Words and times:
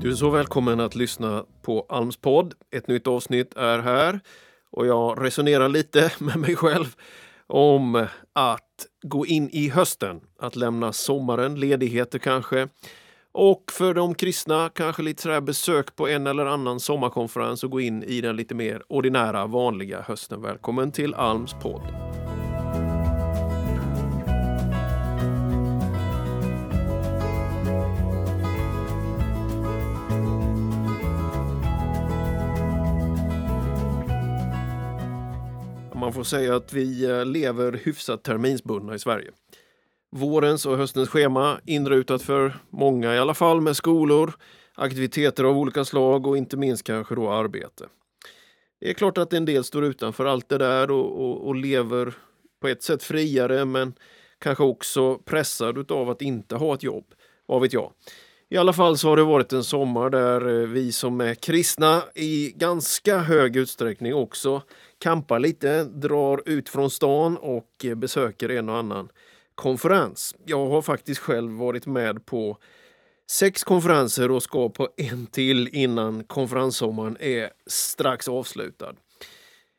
Du 0.00 0.10
är 0.10 0.14
så 0.14 0.30
välkommen 0.30 0.80
att 0.80 0.94
lyssna 0.94 1.44
på 1.62 1.86
Alms 1.88 2.16
podd. 2.16 2.54
Ett 2.70 2.88
nytt 2.88 3.06
avsnitt 3.06 3.56
är 3.56 3.78
här 3.78 4.20
och 4.70 4.86
jag 4.86 5.24
resonerar 5.24 5.68
lite 5.68 6.12
med 6.18 6.36
mig 6.36 6.56
själv 6.56 6.96
om 7.46 8.06
att 8.32 8.86
gå 9.02 9.26
in 9.26 9.48
i 9.52 9.68
hösten, 9.68 10.20
att 10.38 10.56
lämna 10.56 10.92
sommaren, 10.92 11.60
ledigheter 11.60 12.18
kanske. 12.18 12.68
Och 13.32 13.64
för 13.72 13.94
de 13.94 14.14
kristna 14.14 14.70
kanske 14.74 15.02
lite 15.02 15.22
sådär 15.22 15.40
besök 15.40 15.96
på 15.96 16.08
en 16.08 16.26
eller 16.26 16.46
annan 16.46 16.80
sommarkonferens 16.80 17.64
och 17.64 17.70
gå 17.70 17.80
in 17.80 18.02
i 18.02 18.20
den 18.20 18.36
lite 18.36 18.54
mer 18.54 18.82
ordinära, 18.88 19.46
vanliga 19.46 20.00
hösten. 20.00 20.42
Välkommen 20.42 20.92
till 20.92 21.14
Alms 21.14 21.54
podd. 21.62 21.82
Man 36.00 36.12
får 36.12 36.24
säga 36.24 36.56
att 36.56 36.72
vi 36.72 37.04
eh, 37.04 37.26
lever 37.26 37.72
hyfsat 37.72 38.24
terminsbundna 38.24 38.94
i 38.94 38.98
Sverige. 38.98 39.30
Vårens 40.10 40.66
och 40.66 40.76
höstens 40.76 41.08
schema 41.08 41.60
inrutat 41.66 42.22
för 42.22 42.58
många 42.70 43.14
i 43.14 43.18
alla 43.18 43.34
fall 43.34 43.60
med 43.60 43.76
skolor, 43.76 44.32
aktiviteter 44.74 45.44
av 45.44 45.58
olika 45.58 45.84
slag 45.84 46.26
och 46.26 46.36
inte 46.36 46.56
minst 46.56 46.84
kanske 46.84 47.14
då 47.14 47.30
arbete. 47.30 47.86
Det 48.80 48.90
är 48.90 48.94
klart 48.94 49.18
att 49.18 49.32
en 49.32 49.44
del 49.44 49.64
står 49.64 49.84
utanför 49.84 50.26
allt 50.26 50.48
det 50.48 50.58
där 50.58 50.90
och, 50.90 51.20
och, 51.20 51.46
och 51.46 51.54
lever 51.54 52.14
på 52.60 52.68
ett 52.68 52.82
sätt 52.82 53.02
friare 53.02 53.64
men 53.64 53.94
kanske 54.38 54.64
också 54.64 55.18
pressad 55.18 55.92
av 55.92 56.10
att 56.10 56.22
inte 56.22 56.56
ha 56.56 56.74
ett 56.74 56.82
jobb. 56.82 57.04
Vad 57.46 57.62
vet 57.62 57.72
jag? 57.72 57.92
I 58.50 58.56
alla 58.56 58.72
fall 58.72 58.98
så 58.98 59.08
har 59.08 59.16
det 59.16 59.22
varit 59.22 59.52
en 59.52 59.64
sommar 59.64 60.10
där 60.10 60.60
eh, 60.60 60.68
vi 60.68 60.92
som 60.92 61.20
är 61.20 61.34
kristna 61.34 62.02
i 62.14 62.52
ganska 62.56 63.18
hög 63.18 63.56
utsträckning 63.56 64.14
också 64.14 64.62
kampar 64.98 65.38
lite, 65.38 65.84
drar 65.84 66.42
ut 66.46 66.68
från 66.68 66.90
stan 66.90 67.36
och 67.36 67.86
besöker 67.96 68.48
en 68.48 68.68
och 68.68 68.76
annan 68.76 69.08
konferens. 69.54 70.34
Jag 70.44 70.66
har 70.66 70.82
faktiskt 70.82 71.20
själv 71.20 71.52
varit 71.52 71.86
med 71.86 72.26
på 72.26 72.58
sex 73.30 73.64
konferenser 73.64 74.30
och 74.30 74.42
ska 74.42 74.68
på 74.68 74.88
en 74.96 75.26
till 75.26 75.68
innan 75.68 76.24
konferenssommaren 76.24 77.16
är 77.20 77.50
strax 77.66 78.28
avslutad. 78.28 78.94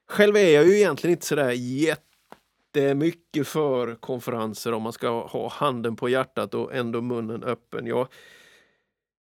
Själv 0.10 0.38
är 0.38 0.50
jag 0.50 0.68
ju 0.68 0.78
egentligen 0.78 1.12
inte 1.12 1.26
sådär 1.26 1.52
jättemycket 1.52 3.48
för 3.48 3.96
konferenser 3.96 4.74
om 4.74 4.82
man 4.82 4.94
ska 4.94 5.28
ha 5.28 5.50
handen 5.50 5.96
på 5.96 6.10
hjärtat 6.10 6.54
och 6.54 6.76
ändå 6.76 7.02
munnen 7.02 7.44
öppen. 7.44 7.88
Jag 7.88 8.08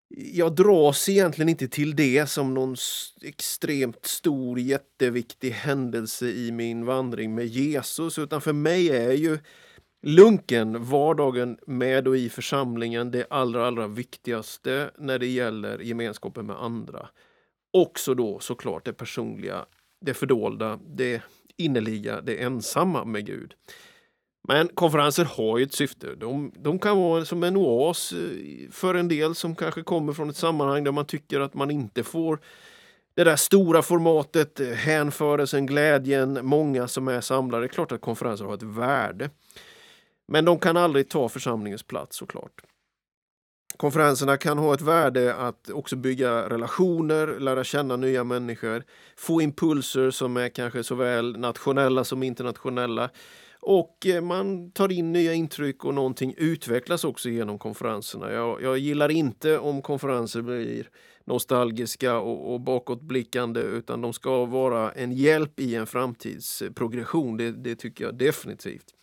jag 0.08 0.54
dras 0.54 1.08
egentligen 1.08 1.48
inte 1.48 1.68
till 1.68 1.96
det 1.96 2.26
som 2.26 2.54
någon 2.54 2.76
extremt 3.22 4.06
stor, 4.06 4.58
jätteviktig 4.58 5.50
händelse 5.50 6.26
i 6.26 6.52
min 6.52 6.84
vandring 6.84 7.34
med 7.34 7.46
Jesus, 7.46 8.18
utan 8.18 8.40
för 8.40 8.52
mig 8.52 8.90
är 8.90 9.12
ju 9.12 9.38
lunken, 10.02 10.84
vardagen 10.84 11.58
med 11.66 12.08
och 12.08 12.16
i 12.16 12.28
församlingen, 12.28 13.10
det 13.10 13.26
allra, 13.30 13.66
allra 13.66 13.86
viktigaste 13.86 14.90
när 14.98 15.18
det 15.18 15.26
gäller 15.26 15.78
gemenskapen 15.78 16.46
med 16.46 16.56
andra. 16.56 17.08
Också 17.72 18.14
då 18.14 18.38
såklart 18.38 18.84
det 18.84 18.92
personliga, 18.92 19.66
det 20.00 20.14
fördolda, 20.14 20.78
det 20.86 21.22
innerliga, 21.56 22.20
det 22.20 22.42
ensamma 22.42 23.04
med 23.04 23.26
Gud. 23.26 23.54
Men 24.48 24.68
konferenser 24.68 25.24
har 25.24 25.58
ju 25.58 25.64
ett 25.64 25.74
syfte. 25.74 26.14
De, 26.14 26.52
de, 26.56 26.78
kan 26.78 26.98
vara 26.98 27.24
som 27.24 27.42
en 27.42 27.56
oas 27.56 28.12
eh, 28.12 28.70
för 28.70 28.94
en 28.94 29.08
del 29.08 29.34
som 29.34 29.54
kanske 29.54 29.82
kommer 29.82 30.12
från 30.12 30.30
ett 30.30 30.36
sammanhang 30.36 30.84
där 30.84 30.92
man 30.92 31.06
tycker 31.06 31.40
att 31.40 31.54
man 31.54 31.70
inte 31.70 32.02
får 32.04 32.40
det 33.14 33.24
där 33.24 33.36
stora 33.36 33.82
formatet, 33.82 34.60
eh, 34.60 34.68
hänförelsen, 34.68 35.66
glädjen, 35.66 36.38
många 36.42 36.88
som 36.88 37.08
är 37.08 37.20
samlade. 37.20 37.62
Det 37.62 37.66
är 37.66 37.68
klart 37.68 37.92
att 37.92 38.00
konferenser 38.00 38.44
har 38.44 38.54
ett 38.54 38.62
värde. 38.62 39.30
Men 40.28 40.44
de 40.44 40.58
kan 40.58 40.76
aldrig 40.76 41.08
ta 41.08 41.28
församlingens 41.28 41.82
plats 41.82 42.16
såklart. 42.16 42.62
Konferenserna 43.76 44.36
kan 44.36 44.58
ha 44.58 44.74
ett 44.74 44.80
värde 44.80 45.34
att 45.34 45.70
också 45.70 45.96
bygga 45.96 46.48
relationer, 46.48 47.40
lära 47.40 47.64
känna 47.64 47.96
nya 47.96 48.24
människor, 48.24 48.84
få 49.16 49.42
impulser 49.42 50.10
som 50.10 50.36
är 50.36 50.48
kanske 50.48 50.84
såväl 50.84 51.38
nationella 51.38 52.04
som 52.04 52.22
internationella 52.22 53.10
och 53.60 54.06
eh, 54.06 54.22
man 54.22 54.70
tar 54.70 54.92
in 54.92 55.12
nya 55.12 55.34
intryck 55.34 55.84
och 55.84 55.94
någonting 55.94 56.34
utvecklas 56.36 57.04
också 57.04 57.28
genom 57.28 57.58
konferenserna. 57.58 58.32
Jag, 58.32 58.62
jag 58.62 58.78
gillar 58.78 59.08
inte 59.08 59.58
om 59.58 59.82
konferenser 59.82 60.42
blir 60.42 60.88
nostalgiska 61.24 62.18
och, 62.18 62.54
och 62.54 62.60
bakåtblickande 62.60 63.60
utan 63.60 64.00
de 64.00 64.12
ska 64.12 64.44
vara 64.44 64.92
en 64.92 65.12
hjälp 65.12 65.60
i 65.60 65.74
en 65.74 65.86
framtidsprogression. 65.86 67.36
Det, 67.36 67.50
det 67.50 67.76
tycker 67.76 68.04
jag 68.04 68.18
definitivt. 68.18 68.94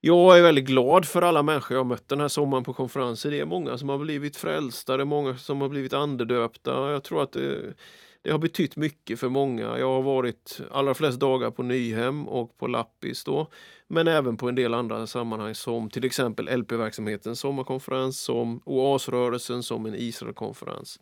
Jag 0.00 0.38
är 0.38 0.42
väldigt 0.42 0.66
glad 0.66 1.04
för 1.04 1.22
alla 1.22 1.42
människor 1.42 1.76
jag 1.76 1.86
mött 1.86 2.08
den 2.08 2.20
här 2.20 2.28
sommaren 2.28 2.64
på 2.64 2.72
konferenser. 2.72 3.30
Det 3.30 3.40
är 3.40 3.46
många 3.46 3.78
som 3.78 3.88
har 3.88 3.98
blivit 3.98 4.36
frälsta, 4.36 4.96
det 4.96 5.02
är 5.02 5.04
många 5.04 5.36
som 5.36 5.60
har 5.60 5.68
blivit 5.68 5.92
andedöpta. 5.92 6.90
Jag 6.90 7.04
tror 7.04 7.22
att 7.22 7.32
det, 7.32 7.74
det 8.22 8.30
har 8.30 8.38
betytt 8.38 8.76
mycket 8.76 9.20
för 9.20 9.28
många. 9.28 9.78
Jag 9.78 9.88
har 9.88 10.02
varit 10.02 10.60
allra 10.70 10.94
flest 10.94 11.20
dagar 11.20 11.50
på 11.50 11.62
Nyhem 11.62 12.28
och 12.28 12.58
på 12.58 12.66
Lappis 12.66 13.24
då, 13.24 13.50
men 13.88 14.08
även 14.08 14.36
på 14.36 14.48
en 14.48 14.54
del 14.54 14.74
andra 14.74 15.06
sammanhang 15.06 15.54
som 15.54 15.90
till 15.90 16.04
exempel 16.04 16.58
LP-verksamhetens 16.58 17.40
sommarkonferens, 17.40 18.20
som 18.20 18.60
Oasrörelsen, 18.64 19.62
som 19.62 19.86
en 19.86 19.94
Israelkonferens. 19.94 21.00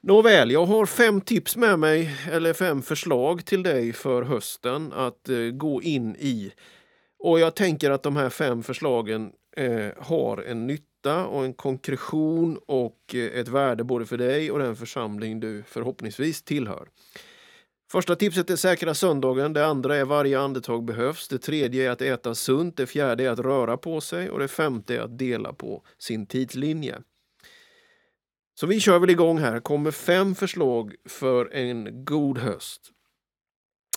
Nåväl, 0.00 0.50
jag 0.50 0.66
har 0.66 0.86
fem 0.86 1.20
tips 1.20 1.56
med 1.56 1.78
mig, 1.78 2.10
eller 2.30 2.52
fem 2.52 2.82
förslag 2.82 3.44
till 3.44 3.62
dig 3.62 3.92
för 3.92 4.22
hösten 4.22 4.92
att 4.92 5.28
eh, 5.28 5.38
gå 5.38 5.82
in 5.82 6.16
i. 6.16 6.52
Och 7.18 7.40
jag 7.40 7.54
tänker 7.54 7.90
att 7.90 8.02
de 8.02 8.16
här 8.16 8.30
fem 8.30 8.62
förslagen 8.62 9.32
eh, 9.56 9.88
har 9.98 10.42
en 10.42 10.66
nytta 10.66 10.95
nytta 11.06 11.26
och 11.26 11.44
en 11.44 11.54
konkretion 11.54 12.58
och 12.66 13.14
eh, 13.14 13.40
ett 13.40 13.48
värde 13.48 13.84
både 13.84 14.06
för 14.06 14.18
dig 14.18 14.50
och 14.50 14.58
den 14.58 14.76
församling 14.76 15.40
du 15.40 15.62
förhoppningsvis 15.66 16.42
tillhör. 16.42 16.88
Första 17.92 18.16
tipset 18.16 18.50
är 18.50 18.56
säkra 18.56 18.94
söndagen, 18.94 19.52
det 19.52 19.66
andra 19.66 19.96
är 19.96 20.04
varje 20.04 20.38
andetag 20.40 20.84
behövs, 20.84 21.28
det 21.28 21.38
tredje 21.38 21.86
är 21.86 21.90
att 21.90 22.02
äta 22.02 22.34
sunt, 22.34 22.76
det 22.76 22.86
fjärde 22.86 23.24
är 23.24 23.30
att 23.30 23.38
röra 23.38 23.76
på 23.76 24.00
sig 24.00 24.30
och 24.30 24.38
det 24.38 24.48
femte 24.48 24.96
är 24.96 25.00
att 25.00 25.18
dela 25.18 25.52
på 25.52 25.82
sin 25.98 26.26
tidslinje. 26.26 26.98
Så 28.54 28.66
vi 28.66 28.80
kör 28.80 28.98
väl 28.98 29.10
igång 29.10 29.38
här, 29.38 29.60
kommer 29.60 29.90
fem 29.90 30.34
förslag 30.34 30.94
för 31.08 31.54
en 31.54 32.04
god 32.04 32.38
höst. 32.38 32.92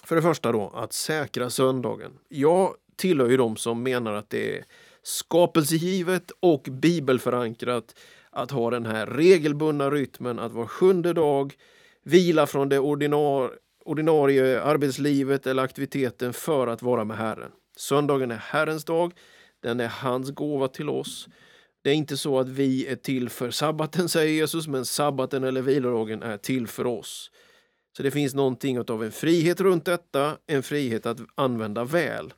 För 0.03 0.15
det 0.15 0.21
första 0.21 0.51
då, 0.51 0.69
att 0.75 0.93
säkra 0.93 1.49
söndagen. 1.49 2.11
Jag 2.29 2.75
tillhör 2.95 3.29
ju 3.29 3.37
de 3.37 3.55
som 3.55 3.83
menar 3.83 4.13
att 4.13 4.29
det 4.29 4.57
är 4.57 4.65
skapelsegivet 5.03 6.31
och 6.39 6.67
bibelförankrat 6.71 7.95
att 8.31 8.51
ha 8.51 8.69
den 8.69 8.85
här 8.85 9.05
regelbundna 9.05 9.89
rytmen 9.89 10.39
att 10.39 10.51
var 10.51 10.65
sjunde 10.65 11.13
dag 11.13 11.53
vila 12.03 12.47
från 12.47 12.69
det 12.69 12.79
ordinar, 12.79 13.51
ordinarie 13.85 14.61
arbetslivet 14.61 15.47
eller 15.47 15.63
aktiviteten 15.63 16.33
för 16.33 16.67
att 16.67 16.81
vara 16.81 17.03
med 17.03 17.17
Herren. 17.17 17.51
Söndagen 17.77 18.31
är 18.31 18.35
Herrens 18.35 18.85
dag, 18.85 19.13
den 19.63 19.79
är 19.79 19.87
hans 19.87 20.31
gåva 20.31 20.67
till 20.67 20.89
oss. 20.89 21.27
Det 21.81 21.89
är 21.89 21.93
inte 21.93 22.17
så 22.17 22.39
att 22.39 22.49
vi 22.49 22.87
är 22.87 22.95
till 22.95 23.29
för 23.29 23.51
sabbaten, 23.51 24.09
säger 24.09 24.33
Jesus, 24.33 24.67
men 24.67 24.85
sabbaten 24.85 25.43
eller 25.43 25.61
vilodagen 25.61 26.23
är 26.23 26.37
till 26.37 26.67
för 26.67 26.85
oss. 26.87 27.31
Så 27.97 28.03
det 28.03 28.11
finns 28.11 28.33
någonting 28.33 28.79
av 28.79 29.03
en 29.03 29.11
frihet 29.11 29.61
runt 29.61 29.85
detta, 29.85 30.37
en 30.47 30.63
frihet 30.63 31.05
att 31.05 31.19
använda 31.35 31.83
väl. 31.83 32.33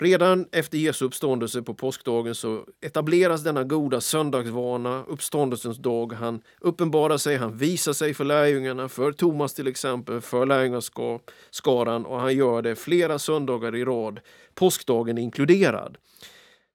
Redan 0.00 0.46
efter 0.52 0.78
Jesu 0.78 1.04
uppståndelse 1.04 1.62
på 1.62 1.74
påskdagen 1.74 2.34
så 2.34 2.64
etableras 2.80 3.42
denna 3.42 3.64
goda 3.64 4.00
söndagsvana, 4.00 5.04
uppståndelsens 5.04 5.78
dag. 5.78 6.12
Han 6.12 6.40
uppenbarar 6.60 7.16
sig, 7.16 7.36
han 7.36 7.56
visar 7.56 7.92
sig 7.92 8.14
för 8.14 8.24
lärjungarna, 8.24 8.88
för 8.88 9.12
Thomas 9.12 9.54
till 9.54 9.66
exempel, 9.66 10.20
för 10.20 10.46
lärjungaskaran 10.46 12.06
och 12.06 12.20
han 12.20 12.36
gör 12.36 12.62
det 12.62 12.76
flera 12.76 13.18
söndagar 13.18 13.76
i 13.76 13.84
rad, 13.84 14.20
påskdagen 14.54 15.18
inkluderad. 15.18 15.98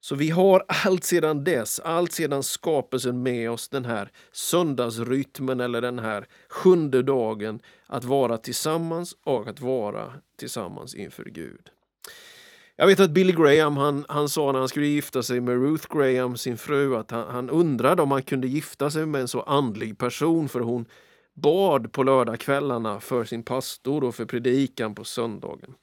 Så 0.00 0.14
vi 0.14 0.30
har 0.30 0.64
allt 0.84 1.04
sedan 1.04 1.44
dess, 1.44 1.80
allt 1.80 2.12
sedan 2.12 2.42
skapelsen 2.42 3.22
med 3.22 3.50
oss 3.50 3.68
den 3.68 3.84
här 3.84 4.10
söndagsrytmen 4.32 5.60
eller 5.60 5.80
den 5.80 5.98
här 5.98 6.26
sjunde 6.48 7.02
dagen 7.02 7.60
att 7.86 8.04
vara 8.04 8.38
tillsammans 8.38 9.16
och 9.24 9.48
att 9.48 9.60
vara 9.60 10.12
tillsammans 10.38 10.94
inför 10.94 11.24
Gud. 11.24 11.70
Jag 12.76 12.86
vet 12.86 13.00
att 13.00 13.10
Billy 13.10 13.32
Graham 13.32 13.76
han, 13.76 14.04
han 14.08 14.28
sa 14.28 14.52
när 14.52 14.58
han 14.58 14.68
skulle 14.68 14.86
gifta 14.86 15.22
sig 15.22 15.40
med 15.40 15.62
Ruth 15.62 15.86
Graham, 15.96 16.36
sin 16.36 16.58
fru, 16.58 16.96
att 16.96 17.10
han, 17.10 17.28
han 17.28 17.50
undrade 17.50 18.02
om 18.02 18.10
han 18.10 18.22
kunde 18.22 18.48
gifta 18.48 18.90
sig 18.90 19.06
med 19.06 19.20
en 19.20 19.28
så 19.28 19.40
andlig 19.42 19.98
person 19.98 20.48
för 20.48 20.60
hon 20.60 20.86
bad 21.34 21.92
på 21.92 22.02
lördagskvällarna 22.02 23.00
för 23.00 23.24
sin 23.24 23.42
pastor 23.42 24.04
och 24.04 24.14
för 24.14 24.24
predikan 24.24 24.94
på 24.94 25.04
söndagen. 25.04 25.74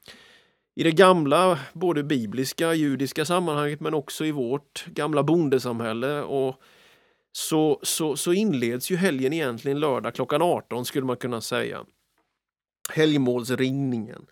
I 0.74 0.82
det 0.82 0.92
gamla, 0.92 1.58
både 1.72 2.02
bibliska, 2.02 2.74
judiska 2.74 3.24
sammanhanget 3.24 3.80
men 3.80 3.94
också 3.94 4.24
i 4.24 4.32
vårt 4.32 4.84
gamla 4.86 5.22
bondesamhälle 5.22 6.22
och 6.22 6.56
så, 7.32 7.80
så, 7.82 8.16
så 8.16 8.32
inleds 8.32 8.90
ju 8.90 8.96
helgen 8.96 9.32
egentligen 9.32 9.80
lördag 9.80 10.14
klockan 10.14 10.42
18 10.42 10.84
skulle 10.84 11.06
man 11.06 11.16
kunna 11.16 11.40
säga. 11.40 11.84
Helgmålsringningen. 12.90 14.26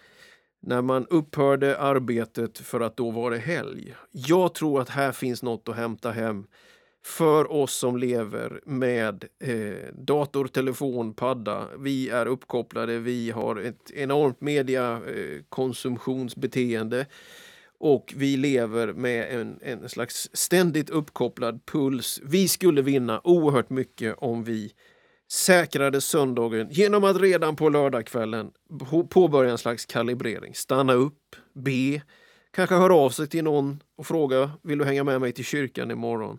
När 0.60 0.82
man 0.82 1.06
upphörde 1.06 1.78
arbetet 1.78 2.58
för 2.58 2.80
att 2.80 2.96
då 2.96 3.10
var 3.10 3.30
det 3.30 3.38
helg. 3.38 3.94
Jag 4.10 4.54
tror 4.54 4.80
att 4.80 4.88
här 4.88 5.12
finns 5.12 5.42
något 5.42 5.68
att 5.68 5.76
hämta 5.76 6.10
hem 6.10 6.46
för 7.04 7.52
oss 7.52 7.74
som 7.74 7.96
lever 7.96 8.60
med 8.64 9.24
eh, 9.38 9.94
dator, 9.94 10.46
telefon, 10.46 11.14
padda. 11.14 11.68
Vi 11.78 12.08
är 12.08 12.26
uppkopplade, 12.26 12.98
vi 12.98 13.30
har 13.30 13.56
ett 13.56 13.90
enormt 13.90 14.40
mediakonsumtionsbeteende. 14.40 17.00
Eh, 17.00 17.06
och 17.78 18.14
vi 18.16 18.36
lever 18.36 18.92
med 18.92 19.40
en, 19.40 19.58
en 19.62 19.88
slags 19.88 20.30
ständigt 20.32 20.90
uppkopplad 20.90 21.66
puls. 21.66 22.20
Vi 22.24 22.48
skulle 22.48 22.82
vinna 22.82 23.20
oerhört 23.24 23.70
mycket 23.70 24.14
om 24.18 24.44
vi 24.44 24.72
säkrade 25.32 26.00
söndagen 26.00 26.68
genom 26.70 27.04
att 27.04 27.20
redan 27.20 27.56
på 27.56 27.68
lördagskvällen 27.68 28.50
påbörja 29.10 29.50
en 29.50 29.58
slags 29.58 29.86
kalibrering. 29.86 30.54
Stanna 30.54 30.92
upp, 30.92 31.36
be, 31.54 32.02
kanske 32.50 32.74
höra 32.74 32.94
av 32.94 33.10
sig 33.10 33.28
till 33.28 33.44
någon 33.44 33.82
och 33.96 34.06
fråga 34.06 34.50
vill 34.62 34.78
du 34.78 34.84
hänga 34.84 35.04
med 35.04 35.20
mig 35.20 35.32
till 35.32 35.44
kyrkan 35.44 35.90
imorgon? 35.90 36.38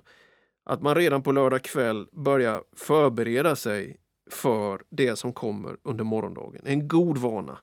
Att 0.66 0.82
man 0.82 0.96
redan 0.96 1.24
på 1.24 1.32
lördag 1.32 1.64
kväll 1.64 2.08
börjar 2.12 2.64
förbereda 2.76 3.56
sig 3.56 3.98
för 4.32 4.82
det 4.90 5.16
som 5.16 5.34
kommer 5.34 5.78
under 5.84 6.04
morgondagen. 6.04 6.62
En 6.66 6.88
god 6.88 7.18
vana. 7.18 7.58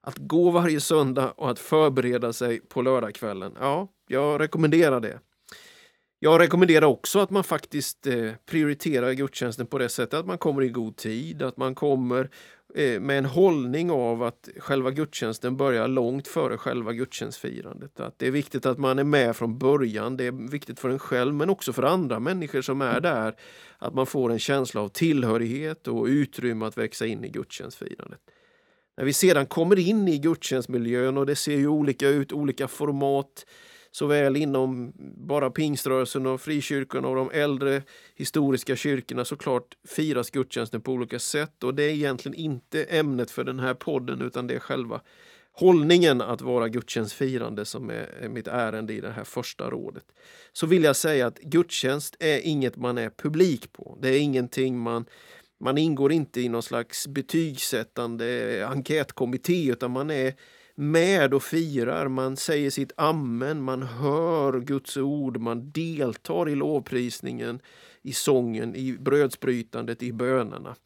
Att 0.00 0.18
gå 0.18 0.50
varje 0.50 0.80
söndag 0.80 1.30
och 1.30 1.50
att 1.50 1.58
förbereda 1.58 2.32
sig 2.32 2.60
på 2.60 2.82
lördagskvällen. 2.82 3.56
Ja, 3.60 3.88
jag 4.08 4.40
rekommenderar 4.40 5.00
det. 5.00 5.18
Jag 6.24 6.40
rekommenderar 6.40 6.86
också 6.86 7.18
att 7.18 7.30
man 7.30 7.44
faktiskt 7.44 8.06
eh, 8.06 8.32
prioriterar 8.46 9.12
gudstjänsten 9.12 9.66
på 9.66 9.78
det 9.78 9.88
sättet 9.88 10.14
att 10.14 10.26
man 10.26 10.38
kommer 10.38 10.62
i 10.62 10.68
god 10.68 10.96
tid, 10.96 11.42
att 11.42 11.56
man 11.56 11.74
kommer 11.74 12.30
eh, 12.74 13.00
med 13.00 13.18
en 13.18 13.24
hållning 13.24 13.90
av 13.90 14.22
att 14.22 14.48
själva 14.58 14.90
gudstjänsten 14.90 15.56
börjar 15.56 15.88
långt 15.88 16.28
före 16.28 16.58
själva 16.58 16.92
gudstjänstfirandet. 16.92 18.00
Att 18.00 18.18
det 18.18 18.26
är 18.26 18.30
viktigt 18.30 18.66
att 18.66 18.78
man 18.78 18.98
är 18.98 19.04
med 19.04 19.36
från 19.36 19.58
början, 19.58 20.16
det 20.16 20.24
är 20.24 20.50
viktigt 20.50 20.80
för 20.80 20.88
en 20.88 20.98
själv 20.98 21.34
men 21.34 21.50
också 21.50 21.72
för 21.72 21.82
andra 21.82 22.20
människor 22.20 22.62
som 22.62 22.82
är 22.82 23.00
där. 23.00 23.34
Att 23.78 23.94
man 23.94 24.06
får 24.06 24.32
en 24.32 24.38
känsla 24.38 24.80
av 24.80 24.88
tillhörighet 24.88 25.88
och 25.88 26.04
utrymme 26.04 26.66
att 26.66 26.78
växa 26.78 27.06
in 27.06 27.24
i 27.24 27.28
gudstjänstfirandet. 27.28 28.20
När 28.96 29.04
vi 29.04 29.12
sedan 29.12 29.46
kommer 29.46 29.78
in 29.78 30.08
i 30.08 30.18
gudstjänstmiljön 30.18 31.18
och 31.18 31.26
det 31.26 31.36
ser 31.36 31.56
ju 31.56 31.68
olika 31.68 32.08
ut, 32.08 32.32
olika 32.32 32.68
format, 32.68 33.44
såväl 33.94 34.36
inom 34.36 34.92
bara 35.16 35.50
pingströrelsen 35.50 36.26
och 36.26 36.40
frikyrkorna 36.40 37.08
och 37.08 37.16
de 37.16 37.30
äldre 37.30 37.82
historiska 38.14 38.76
kyrkorna 38.76 39.24
såklart 39.24 39.76
firas 39.88 40.30
gudstjänsten 40.30 40.80
på 40.80 40.92
olika 40.92 41.18
sätt 41.18 41.64
och 41.64 41.74
det 41.74 41.82
är 41.82 41.90
egentligen 41.90 42.38
inte 42.38 42.84
ämnet 42.84 43.30
för 43.30 43.44
den 43.44 43.60
här 43.60 43.74
podden 43.74 44.22
utan 44.22 44.46
det 44.46 44.54
är 44.54 44.58
själva 44.58 45.00
hållningen 45.52 46.20
att 46.20 46.40
vara 46.40 46.68
gudstjänstfirande 46.68 47.64
som 47.64 47.90
är 47.90 48.28
mitt 48.28 48.48
ärende 48.48 48.92
i 48.92 49.00
det 49.00 49.10
här 49.10 49.24
första 49.24 49.70
rådet. 49.70 50.04
Så 50.52 50.66
vill 50.66 50.84
jag 50.84 50.96
säga 50.96 51.26
att 51.26 51.38
gudstjänst 51.38 52.16
är 52.18 52.40
inget 52.40 52.76
man 52.76 52.98
är 52.98 53.10
publik 53.10 53.72
på. 53.72 53.98
Det 54.02 54.08
är 54.08 54.20
ingenting 54.20 54.78
man 54.78 55.04
man 55.60 55.78
ingår 55.78 56.12
inte 56.12 56.40
i 56.40 56.48
någon 56.48 56.62
slags 56.62 57.08
betygssättande 57.08 58.66
enkätkommitté 58.68 59.70
utan 59.70 59.90
man 59.90 60.10
är 60.10 60.34
med 60.74 61.34
och 61.34 61.42
firar, 61.42 62.08
man 62.08 62.36
säger 62.36 62.70
sitt 62.70 62.92
amen, 62.96 63.62
man 63.62 63.82
hör 63.82 64.60
Guds 64.60 64.96
ord, 64.96 65.40
man 65.40 65.70
deltar 65.70 66.48
i 66.48 66.54
lovprisningen, 66.54 67.60
i 68.02 68.12
sången, 68.12 68.76
i 68.76 68.92
brödsbrytandet, 68.92 70.02
i 70.02 70.12
bönerna. 70.12 70.76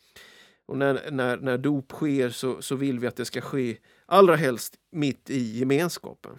Och 0.67 0.79
när, 0.79 1.11
när, 1.11 1.37
när 1.37 1.59
dop 1.59 1.93
sker 1.93 2.31
så, 2.31 2.63
så 2.63 2.77
vill 2.77 2.99
vi 2.99 3.07
att 3.07 3.17
det 3.17 3.25
ska 3.25 3.41
ske 3.41 3.77
allra 4.07 4.37
helst 4.37 4.77
mitt 4.93 5.31
i 5.31 5.59
gemenskapen. 5.59 6.39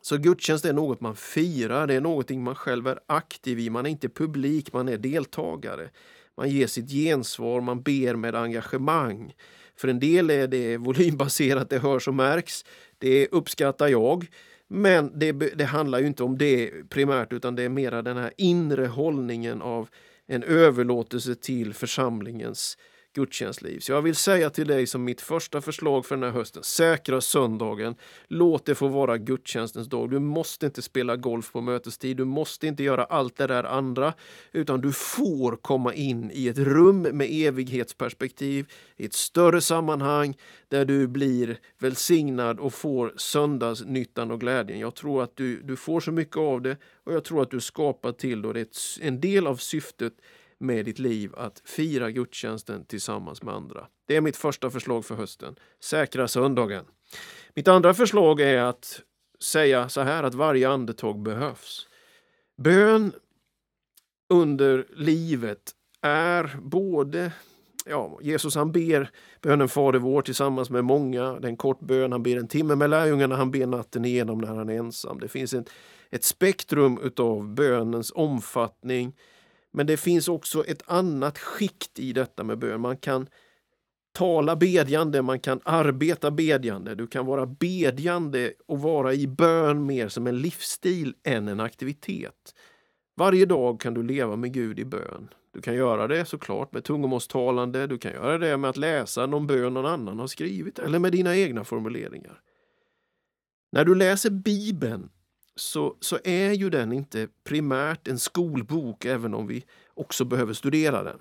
Så 0.00 0.16
gudstjänst 0.16 0.64
är 0.64 0.72
något 0.72 1.00
man 1.00 1.16
firar, 1.16 1.86
det 1.86 1.94
är 1.94 2.00
någonting 2.00 2.44
man 2.44 2.54
själv 2.54 2.86
är 2.86 3.00
aktiv 3.06 3.58
i, 3.58 3.70
man 3.70 3.86
är 3.86 3.90
inte 3.90 4.08
publik, 4.08 4.72
man 4.72 4.88
är 4.88 4.98
deltagare. 4.98 5.90
Man 6.36 6.50
ger 6.50 6.66
sitt 6.66 6.90
gensvar, 6.90 7.60
man 7.60 7.82
ber 7.82 8.14
med 8.14 8.34
engagemang. 8.34 9.34
För 9.82 9.88
en 9.88 10.00
del 10.00 10.30
är 10.30 10.46
det 10.46 10.76
volymbaserat, 10.76 11.70
det 11.70 11.78
hörs 11.78 12.08
och 12.08 12.14
märks. 12.14 12.64
Det 12.98 13.28
uppskattar 13.28 13.88
jag. 13.88 14.26
Men 14.68 15.18
det, 15.18 15.32
det 15.32 15.64
handlar 15.64 15.98
ju 15.98 16.06
inte 16.06 16.22
om 16.22 16.38
det 16.38 16.70
primärt 16.88 17.32
utan 17.32 17.56
det 17.56 17.62
är 17.62 17.68
mera 17.68 18.02
den 18.02 18.16
här 18.16 18.32
inre 18.36 18.86
hållningen 18.86 19.62
av 19.62 19.88
en 20.26 20.42
överlåtelse 20.42 21.34
till 21.34 21.74
församlingens 21.74 22.78
gudstjänstliv. 23.14 23.80
Så 23.80 23.92
jag 23.92 24.02
vill 24.02 24.16
säga 24.16 24.50
till 24.50 24.66
dig 24.66 24.86
som 24.86 25.04
mitt 25.04 25.20
första 25.20 25.60
förslag 25.60 26.06
för 26.06 26.16
den 26.16 26.22
här 26.22 26.30
hösten, 26.30 26.62
säkra 26.62 27.20
söndagen. 27.20 27.94
Låt 28.28 28.64
det 28.64 28.74
få 28.74 28.88
vara 28.88 29.18
gudstjänstens 29.18 29.88
dag. 29.88 30.10
Du 30.10 30.18
måste 30.18 30.66
inte 30.66 30.82
spela 30.82 31.16
golf 31.16 31.52
på 31.52 31.60
mötestid, 31.60 32.16
du 32.16 32.24
måste 32.24 32.66
inte 32.66 32.82
göra 32.82 33.04
allt 33.04 33.36
det 33.36 33.46
där 33.46 33.64
andra, 33.64 34.14
utan 34.52 34.80
du 34.80 34.92
får 34.92 35.56
komma 35.56 35.94
in 35.94 36.30
i 36.34 36.48
ett 36.48 36.58
rum 36.58 37.02
med 37.02 37.28
evighetsperspektiv, 37.30 38.72
i 38.96 39.04
ett 39.04 39.14
större 39.14 39.60
sammanhang 39.60 40.36
där 40.68 40.84
du 40.84 41.08
blir 41.08 41.58
välsignad 41.78 42.60
och 42.60 42.74
får 42.74 43.12
söndagsnyttan 43.16 44.30
och 44.30 44.40
glädjen. 44.40 44.78
Jag 44.78 44.94
tror 44.94 45.22
att 45.22 45.36
du, 45.36 45.62
du 45.62 45.76
får 45.76 46.00
så 46.00 46.12
mycket 46.12 46.36
av 46.36 46.62
det 46.62 46.76
och 47.04 47.12
jag 47.12 47.24
tror 47.24 47.42
att 47.42 47.50
du 47.50 47.60
skapar 47.60 48.12
till 48.12 48.42
då. 48.42 48.52
Det 48.52 48.60
är 48.60 49.06
en 49.06 49.20
del 49.20 49.46
av 49.46 49.56
syftet 49.56 50.12
med 50.62 50.84
ditt 50.84 50.98
liv 50.98 51.34
att 51.36 51.62
fira 51.64 52.10
gudstjänsten 52.10 52.84
tillsammans 52.84 53.42
med 53.42 53.54
andra. 53.54 53.86
Det 54.06 54.16
är 54.16 54.20
mitt 54.20 54.36
första 54.36 54.70
förslag 54.70 55.04
för 55.04 55.14
hösten. 55.14 55.56
Säkra 55.80 56.28
söndagen. 56.28 56.84
Mitt 57.54 57.68
andra 57.68 57.94
förslag 57.94 58.40
är 58.40 58.62
att 58.62 59.00
säga 59.40 59.88
så 59.88 60.00
här 60.00 60.22
att 60.22 60.34
varje 60.34 60.68
andetag 60.68 61.22
behövs. 61.22 61.88
Bön 62.62 63.12
under 64.28 64.86
livet 64.96 65.72
är 66.00 66.56
både 66.62 67.32
Ja, 67.86 68.18
Jesus 68.22 68.54
han 68.54 68.72
ber 68.72 69.10
bönen 69.40 69.68
Fader 69.68 69.98
vår 69.98 70.22
tillsammans 70.22 70.70
med 70.70 70.84
många. 70.84 71.32
Det 71.32 71.46
är 71.46 71.50
en 71.50 71.56
kort 71.56 71.80
bön. 71.80 72.12
Han 72.12 72.22
ber 72.22 72.36
en 72.36 72.48
timme 72.48 72.74
med 72.74 72.90
lärjungarna, 72.90 73.36
han 73.36 73.50
ber 73.50 73.66
natten 73.66 74.04
igenom 74.04 74.38
när 74.38 74.48
han 74.48 74.68
är 74.68 74.74
ensam. 74.74 75.20
Det 75.20 75.28
finns 75.28 75.54
ett, 75.54 75.70
ett 76.10 76.24
spektrum 76.24 76.98
utav 77.02 77.54
bönens 77.54 78.12
omfattning 78.14 79.16
men 79.72 79.86
det 79.86 79.96
finns 79.96 80.28
också 80.28 80.64
ett 80.64 80.82
annat 80.86 81.38
skikt 81.38 81.98
i 81.98 82.12
detta 82.12 82.44
med 82.44 82.58
bön. 82.58 82.80
Man 82.80 82.96
kan 82.96 83.26
tala 84.12 84.56
bedjande, 84.56 85.22
man 85.22 85.40
kan 85.40 85.60
arbeta 85.64 86.30
bedjande. 86.30 86.94
Du 86.94 87.06
kan 87.06 87.26
vara 87.26 87.46
bedjande 87.46 88.52
och 88.66 88.80
vara 88.80 89.14
i 89.14 89.26
bön 89.26 89.86
mer 89.86 90.08
som 90.08 90.26
en 90.26 90.38
livsstil 90.38 91.14
än 91.24 91.48
en 91.48 91.60
aktivitet. 91.60 92.54
Varje 93.16 93.46
dag 93.46 93.80
kan 93.80 93.94
du 93.94 94.02
leva 94.02 94.36
med 94.36 94.52
Gud 94.52 94.78
i 94.78 94.84
bön. 94.84 95.28
Du 95.52 95.60
kan 95.60 95.74
göra 95.74 96.08
det 96.08 96.24
såklart 96.24 96.72
med 96.72 96.84
tungomålstalande, 96.84 97.86
du 97.86 97.98
kan 97.98 98.12
göra 98.12 98.38
det 98.38 98.56
med 98.56 98.70
att 98.70 98.76
läsa 98.76 99.26
någon 99.26 99.46
bön 99.46 99.74
någon 99.74 99.86
annan 99.86 100.18
har 100.18 100.26
skrivit 100.26 100.78
eller 100.78 100.98
med 100.98 101.12
dina 101.12 101.36
egna 101.36 101.64
formuleringar. 101.64 102.40
När 103.72 103.84
du 103.84 103.94
läser 103.94 104.30
Bibeln 104.30 105.10
så, 105.56 105.96
så 106.00 106.18
är 106.24 106.52
ju 106.52 106.70
den 106.70 106.92
inte 106.92 107.28
primärt 107.44 108.08
en 108.08 108.18
skolbok, 108.18 109.04
även 109.04 109.34
om 109.34 109.46
vi 109.46 109.64
också 109.94 110.24
behöver 110.24 110.54
studera 110.54 111.02
den. 111.02 111.20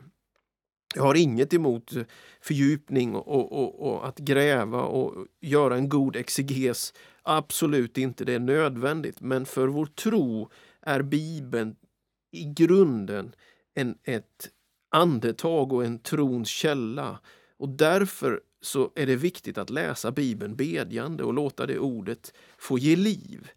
Jag 0.95 1.03
har 1.03 1.15
inget 1.15 1.53
emot 1.53 1.93
fördjupning 2.41 3.15
och, 3.15 3.51
och, 3.51 3.87
och, 3.87 4.07
att 4.07 4.19
gräva 4.19 4.81
och 4.81 5.27
göra 5.41 5.75
en 5.75 5.89
god 5.89 6.15
exeges. 6.15 6.93
Absolut 7.23 7.97
inte, 7.97 8.25
det 8.25 8.33
är 8.33 8.39
nödvändigt. 8.39 9.21
Men 9.21 9.45
för 9.45 9.67
vår 9.67 9.85
tro 9.85 10.49
är 10.81 11.01
Bibeln 11.01 11.75
i 12.31 12.43
grunden 12.43 13.35
en, 13.73 13.97
ett 14.03 14.49
andetag 14.91 15.73
och 15.73 15.85
en 15.85 15.99
trons 15.99 16.49
källa. 16.49 17.19
Och 17.57 17.69
därför 17.69 18.41
så 18.61 18.91
är 18.95 19.05
det 19.05 19.15
viktigt 19.15 19.57
att 19.57 19.69
läsa 19.69 20.11
Bibeln 20.11 20.55
bedjande 20.55 21.23
och 21.23 21.33
låta 21.33 21.65
det 21.65 21.79
ordet 21.79 22.33
få 22.57 22.77
ge 22.77 22.95
liv. 22.95 23.51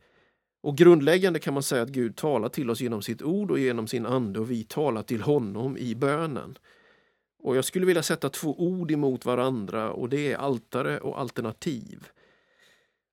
Och 0.65 0.77
grundläggande 0.77 1.39
kan 1.39 1.55
man 1.55 1.63
säga 1.63 1.83
att 1.83 1.89
Gud 1.89 2.17
talar 2.17 2.49
till 2.49 2.71
oss 2.71 2.81
genom 2.81 3.03
sitt 3.03 3.23
ord 3.23 3.51
och 3.51 3.59
genom 3.59 3.87
sin 3.87 4.07
ande 4.07 4.41
och 4.41 4.51
vi 4.51 4.65
talar 4.65 5.03
till 5.03 5.23
honom 5.23 5.77
i 5.77 5.95
bönen. 5.95 6.59
Och 7.43 7.57
jag 7.57 7.65
skulle 7.65 7.87
vilja 7.87 8.03
sätta 8.03 8.29
två 8.29 8.61
ord 8.61 8.91
emot 8.91 9.25
varandra 9.25 9.91
och 9.91 10.09
det 10.09 10.33
är 10.33 10.37
altare 10.37 11.01
och 11.01 11.21
alternativ. 11.21 12.09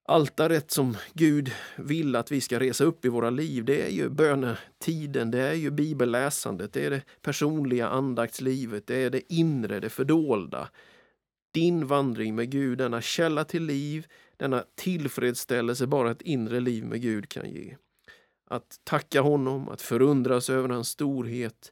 Altaret 0.07 0.71
som 0.71 0.97
Gud 1.13 1.51
vill 1.77 2.15
att 2.15 2.31
vi 2.31 2.41
ska 2.41 2.59
resa 2.59 2.83
upp 2.83 3.05
i 3.05 3.09
våra 3.09 3.29
liv, 3.29 3.65
det 3.65 3.87
är 3.87 3.91
ju 3.91 4.09
bönetiden, 4.09 5.31
det 5.31 5.41
är 5.41 5.53
ju 5.53 5.71
bibelläsandet, 5.71 6.73
det 6.73 6.85
är 6.85 6.89
det 6.89 7.01
personliga 7.21 7.87
andaktslivet, 7.87 8.87
det 8.87 8.95
är 8.95 9.09
det 9.09 9.33
inre, 9.33 9.79
det 9.79 9.89
fördolda. 9.89 10.69
Din 11.53 11.87
vandring 11.87 12.35
med 12.35 12.51
Gud, 12.51 12.77
denna 12.77 13.01
källa 13.01 13.43
till 13.43 13.63
liv, 13.63 14.07
denna 14.41 14.63
tillfredsställelse 14.75 15.87
bara 15.87 16.11
ett 16.11 16.21
inre 16.21 16.59
liv 16.59 16.85
med 16.85 17.01
Gud 17.01 17.29
kan 17.29 17.49
ge. 17.49 17.75
Att 18.47 18.79
tacka 18.83 19.21
honom, 19.21 19.69
att 19.69 19.81
förundras 19.81 20.49
över 20.49 20.69
hans 20.69 20.89
storhet, 20.89 21.71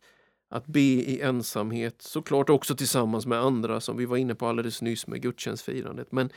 att 0.50 0.68
be 0.68 0.80
i 0.80 1.22
ensamhet, 1.22 2.02
såklart 2.02 2.50
också 2.50 2.76
tillsammans 2.76 3.26
med 3.26 3.40
andra 3.40 3.82
som 3.82 3.98
vi 3.98 4.06
var 4.06 4.18
inne 4.18 4.36
på 4.36 4.48
alldeles 4.48 4.82
nyss 4.82 5.08
med 5.08 5.22
gudstjänstfirandet. 5.22 6.12
Men, 6.12 6.30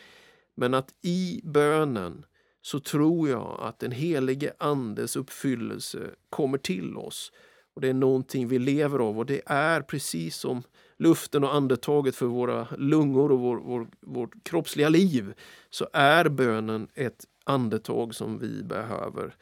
men 0.55 0.75
att 0.75 0.95
i 1.03 1.41
bönen 1.45 2.25
så 2.63 2.81
tror 2.81 3.29
jag 3.29 3.61
att 3.61 3.79
den 3.79 3.93
helige 3.93 4.53
Andes 4.59 5.17
uppfyllelse 5.17 6.11
kommer 6.31 6.59
till 6.59 6.97
oss. 6.97 7.33
Och 7.75 7.81
Det 7.81 7.89
är 7.89 7.95
någonting 7.95 8.49
vi 8.49 8.59
lever 8.59 8.99
av 8.99 9.19
och 9.19 9.27
det 9.27 9.43
är 9.47 9.81
precis 9.81 10.37
som 10.37 10.63
luften 10.97 11.45
och 11.45 11.55
andetaget 11.55 12.17
för 12.17 12.27
våra 12.27 12.69
lungor 12.79 13.33
och 13.33 13.41
vår, 13.41 13.57
vår, 13.57 13.87
vårt 14.01 14.45
kroppsliga 14.45 14.89
liv 14.89 15.35
så 15.71 15.89
är 15.93 16.29
bönen 16.29 16.89
ett 16.95 17.25
andetag 17.45 18.15
som 18.15 18.39
vi 18.39 18.63
behöver. 18.63 19.37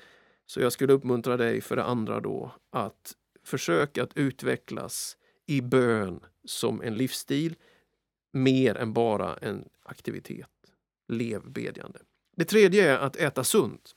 Så 0.46 0.60
jag 0.60 0.72
skulle 0.72 0.92
uppmuntra 0.92 1.36
dig 1.36 1.60
för 1.60 1.76
det 1.76 1.84
andra 1.84 2.20
då 2.20 2.52
att 2.70 3.14
försöka 3.44 4.02
att 4.02 4.16
utvecklas 4.16 5.16
i 5.46 5.60
bön 5.60 6.20
som 6.44 6.82
en 6.82 6.94
livsstil 6.94 7.54
mer 8.32 8.74
än 8.74 8.92
bara 8.92 9.36
en 9.36 9.68
aktivitet. 9.82 10.48
Lev 11.08 11.50
bedjande. 11.50 11.98
Det 12.36 12.44
tredje 12.44 12.92
är 12.92 12.98
att 12.98 13.16
äta 13.16 13.44
sunt. 13.44 13.94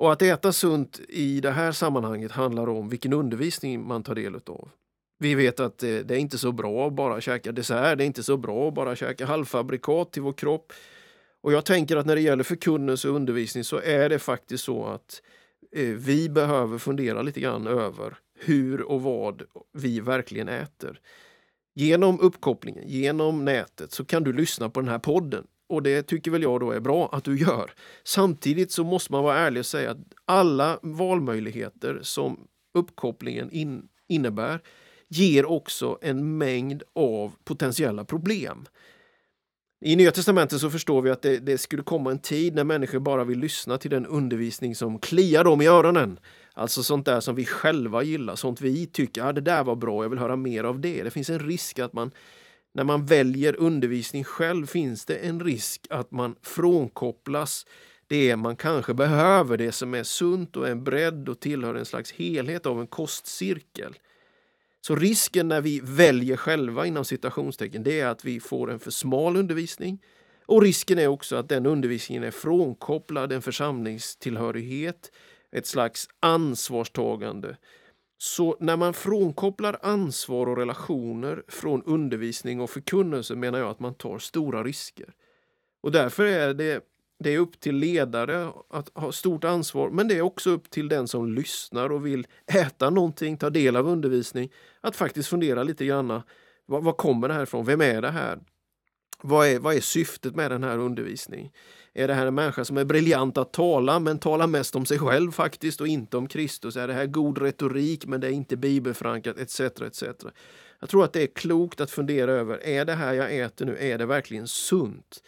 Och 0.00 0.12
att 0.12 0.22
äta 0.22 0.52
sunt 0.52 1.00
i 1.08 1.40
det 1.40 1.50
här 1.50 1.72
sammanhanget 1.72 2.32
handlar 2.32 2.68
om 2.68 2.88
vilken 2.88 3.12
undervisning 3.12 3.86
man 3.86 4.02
tar 4.02 4.14
del 4.14 4.34
av. 4.34 4.68
Vi 5.18 5.34
vet 5.34 5.60
att 5.60 5.78
det 5.78 6.10
är 6.10 6.18
inte 6.18 6.38
så 6.38 6.52
bra 6.52 6.86
att 6.86 6.92
bara 6.92 7.20
käka 7.20 7.52
dessert, 7.52 7.98
det 7.98 8.04
är 8.04 8.06
inte 8.06 8.22
så 8.22 8.36
bra 8.36 8.68
att 8.68 8.74
bara 8.74 8.96
käka 8.96 9.26
halvfabrikat 9.26 10.12
till 10.12 10.22
vår 10.22 10.32
kropp. 10.32 10.72
Och 11.40 11.52
jag 11.52 11.64
tänker 11.64 11.96
att 11.96 12.06
när 12.06 12.14
det 12.14 12.20
gäller 12.20 12.44
förkunnelse 12.44 13.08
och 13.08 13.16
undervisning 13.16 13.64
så 13.64 13.80
är 13.80 14.08
det 14.08 14.18
faktiskt 14.18 14.64
så 14.64 14.86
att 14.86 15.22
eh, 15.76 15.84
vi 15.84 16.28
behöver 16.28 16.78
fundera 16.78 17.22
lite 17.22 17.40
grann 17.40 17.66
över 17.66 18.18
hur 18.38 18.82
och 18.82 19.02
vad 19.02 19.42
vi 19.72 20.00
verkligen 20.00 20.48
äter. 20.48 21.00
Genom 21.74 22.20
uppkopplingen, 22.20 22.84
genom 22.86 23.44
nätet, 23.44 23.92
så 23.92 24.04
kan 24.04 24.24
du 24.24 24.32
lyssna 24.32 24.70
på 24.70 24.80
den 24.80 24.88
här 24.88 24.98
podden. 24.98 25.46
Och 25.70 25.82
det 25.82 26.02
tycker 26.02 26.30
väl 26.30 26.42
jag 26.42 26.60
då 26.60 26.70
är 26.70 26.80
bra 26.80 27.08
att 27.12 27.24
du 27.24 27.38
gör. 27.38 27.70
Samtidigt 28.04 28.72
så 28.72 28.84
måste 28.84 29.12
man 29.12 29.24
vara 29.24 29.38
ärlig 29.38 29.60
och 29.60 29.66
säga 29.66 29.90
att 29.90 29.98
alla 30.24 30.78
valmöjligheter 30.82 31.98
som 32.02 32.40
uppkopplingen 32.74 33.50
in, 33.50 33.88
innebär 34.08 34.60
ger 35.08 35.50
också 35.50 35.98
en 36.02 36.38
mängd 36.38 36.82
av 36.94 37.32
potentiella 37.44 38.04
problem. 38.04 38.66
I 39.84 39.96
Nya 39.96 40.10
Testamentet 40.10 40.60
så 40.60 40.70
förstår 40.70 41.02
vi 41.02 41.10
att 41.10 41.22
det, 41.22 41.38
det, 41.38 41.58
skulle 41.58 41.82
komma 41.82 42.10
en 42.10 42.18
tid 42.18 42.54
när 42.54 42.64
människor 42.64 42.98
bara 42.98 43.24
vill 43.24 43.38
lyssna 43.38 43.78
till 43.78 43.90
den 43.90 44.06
undervisning 44.06 44.74
som 44.74 44.98
kliar 44.98 45.44
dem 45.44 45.62
i 45.62 45.66
öronen. 45.66 46.18
Alltså 46.54 46.82
sånt 46.82 47.06
där 47.06 47.20
som 47.20 47.34
vi 47.34 47.44
själva 47.44 48.02
gillar, 48.02 48.36
sånt 48.36 48.60
vi 48.60 48.86
tycker, 48.86 49.22
ah, 49.22 49.32
det 49.32 49.40
där 49.40 49.64
var 49.64 49.76
bra, 49.76 50.04
jag 50.04 50.10
vill 50.10 50.18
höra 50.18 50.36
mer 50.36 50.64
av 50.64 50.80
det. 50.80 51.02
Det 51.02 51.10
finns 51.10 51.30
en 51.30 51.38
risk 51.38 51.78
att 51.78 51.92
man, 51.92 52.10
när 52.72 52.84
man 52.84 53.06
väljer 53.06 53.60
undervisning 53.60 54.24
själv, 54.24 54.66
finns 54.66 55.04
det 55.04 55.16
en 55.16 55.40
risk 55.40 55.86
att 55.90 56.10
man 56.10 56.36
frånkopplas 56.42 57.66
det 58.06 58.36
man 58.36 58.56
kanske 58.56 58.94
behöver, 58.94 59.56
det 59.56 59.72
som 59.72 59.94
är 59.94 60.02
sunt 60.02 60.56
och 60.56 60.68
en 60.68 60.84
bredd 60.84 61.28
och 61.28 61.40
tillhör 61.40 61.74
en 61.74 61.84
slags 61.84 62.12
helhet 62.12 62.66
av 62.66 62.80
en 62.80 62.86
kostcirkel. 62.86 63.98
Så 64.80 64.96
risken 64.96 65.48
när 65.48 65.60
vi 65.60 65.80
väljer 65.84 66.36
själva 66.36 66.86
inom 66.86 67.04
citationstecken, 67.04 67.82
det 67.82 68.00
är 68.00 68.06
att 68.06 68.24
vi 68.24 68.40
får 68.40 68.70
en 68.70 68.78
för 68.78 68.90
smal 68.90 69.36
undervisning. 69.36 70.02
Och 70.46 70.62
risken 70.62 70.98
är 70.98 71.06
också 71.06 71.36
att 71.36 71.48
den 71.48 71.66
undervisningen 71.66 72.24
är 72.24 72.30
frånkopplad 72.30 73.32
en 73.32 73.42
församlingstillhörighet, 73.42 75.12
ett 75.52 75.66
slags 75.66 76.08
ansvarstagande. 76.20 77.56
Så 78.22 78.56
när 78.60 78.76
man 78.76 78.94
frånkopplar 78.94 79.78
ansvar 79.82 80.46
och 80.46 80.56
relationer 80.56 81.42
från 81.48 81.82
undervisning 81.82 82.60
och 82.60 82.70
förkunnelse 82.70 83.34
menar 83.34 83.58
jag 83.58 83.68
att 83.68 83.80
man 83.80 83.94
tar 83.94 84.18
stora 84.18 84.64
risker. 84.64 85.14
Och 85.80 85.92
därför 85.92 86.26
är 86.26 86.54
det 86.54 86.84
det 87.18 87.34
är 87.34 87.38
upp 87.38 87.60
till 87.60 87.76
ledare 87.76 88.52
att 88.70 88.90
ha 88.94 89.12
stort 89.12 89.44
ansvar, 89.44 89.90
men 89.90 90.08
det 90.08 90.18
är 90.18 90.22
också 90.22 90.50
upp 90.50 90.70
till 90.70 90.88
den 90.88 91.08
som 91.08 91.32
lyssnar 91.34 91.92
och 91.92 92.06
vill 92.06 92.26
äta 92.46 92.90
någonting, 92.90 93.36
ta 93.36 93.50
del 93.50 93.76
av 93.76 93.88
undervisning, 93.88 94.52
att 94.80 94.96
faktiskt 94.96 95.28
fundera 95.28 95.62
lite 95.62 95.86
grann. 95.86 96.22
Var, 96.66 96.80
vad 96.80 96.96
kommer 96.96 97.28
det 97.28 97.34
här 97.34 97.42
ifrån? 97.42 97.64
Vem 97.64 97.80
är 97.80 98.02
det 98.02 98.10
här? 98.10 98.38
Vad 99.22 99.46
är, 99.46 99.58
vad 99.58 99.74
är 99.74 99.80
syftet 99.80 100.36
med 100.36 100.50
den 100.50 100.64
här 100.64 100.78
undervisningen? 100.78 101.50
Är 101.94 102.08
det 102.08 102.14
här 102.14 102.26
en 102.26 102.34
människa 102.34 102.64
som 102.64 102.76
är 102.76 102.84
briljant 102.84 103.38
att 103.38 103.52
tala 103.52 104.00
men 104.00 104.18
talar 104.18 104.46
mest 104.46 104.76
om 104.76 104.86
sig 104.86 104.98
själv 104.98 105.32
faktiskt 105.32 105.80
och 105.80 105.88
inte 105.88 106.16
om 106.16 106.28
Kristus? 106.28 106.76
Är 106.76 106.88
det 106.88 106.94
här 106.94 107.06
god 107.06 107.38
retorik 107.38 108.06
men 108.06 108.20
det 108.20 108.26
är 108.26 108.30
inte 108.32 108.56
bibelförankrat 108.56 109.38
etc. 109.38 109.60
etc. 109.60 110.02
Jag 110.80 110.88
tror 110.88 111.04
att 111.04 111.12
det 111.12 111.22
är 111.22 111.26
klokt 111.26 111.80
att 111.80 111.90
fundera 111.90 112.32
över, 112.32 112.66
är 112.66 112.84
det 112.84 112.94
här 112.94 113.12
jag 113.14 113.38
äter 113.38 113.66
nu, 113.66 113.76
är 113.80 113.98
det 113.98 114.06
verkligen 114.06 114.48
sunt? 114.48 115.22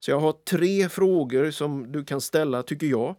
Så 0.00 0.10
jag 0.10 0.20
har 0.20 0.32
tre 0.32 0.88
frågor 0.88 1.50
som 1.50 1.92
du 1.92 2.04
kan 2.04 2.20
ställa, 2.20 2.62
tycker 2.62 2.86
jag, 2.86 3.14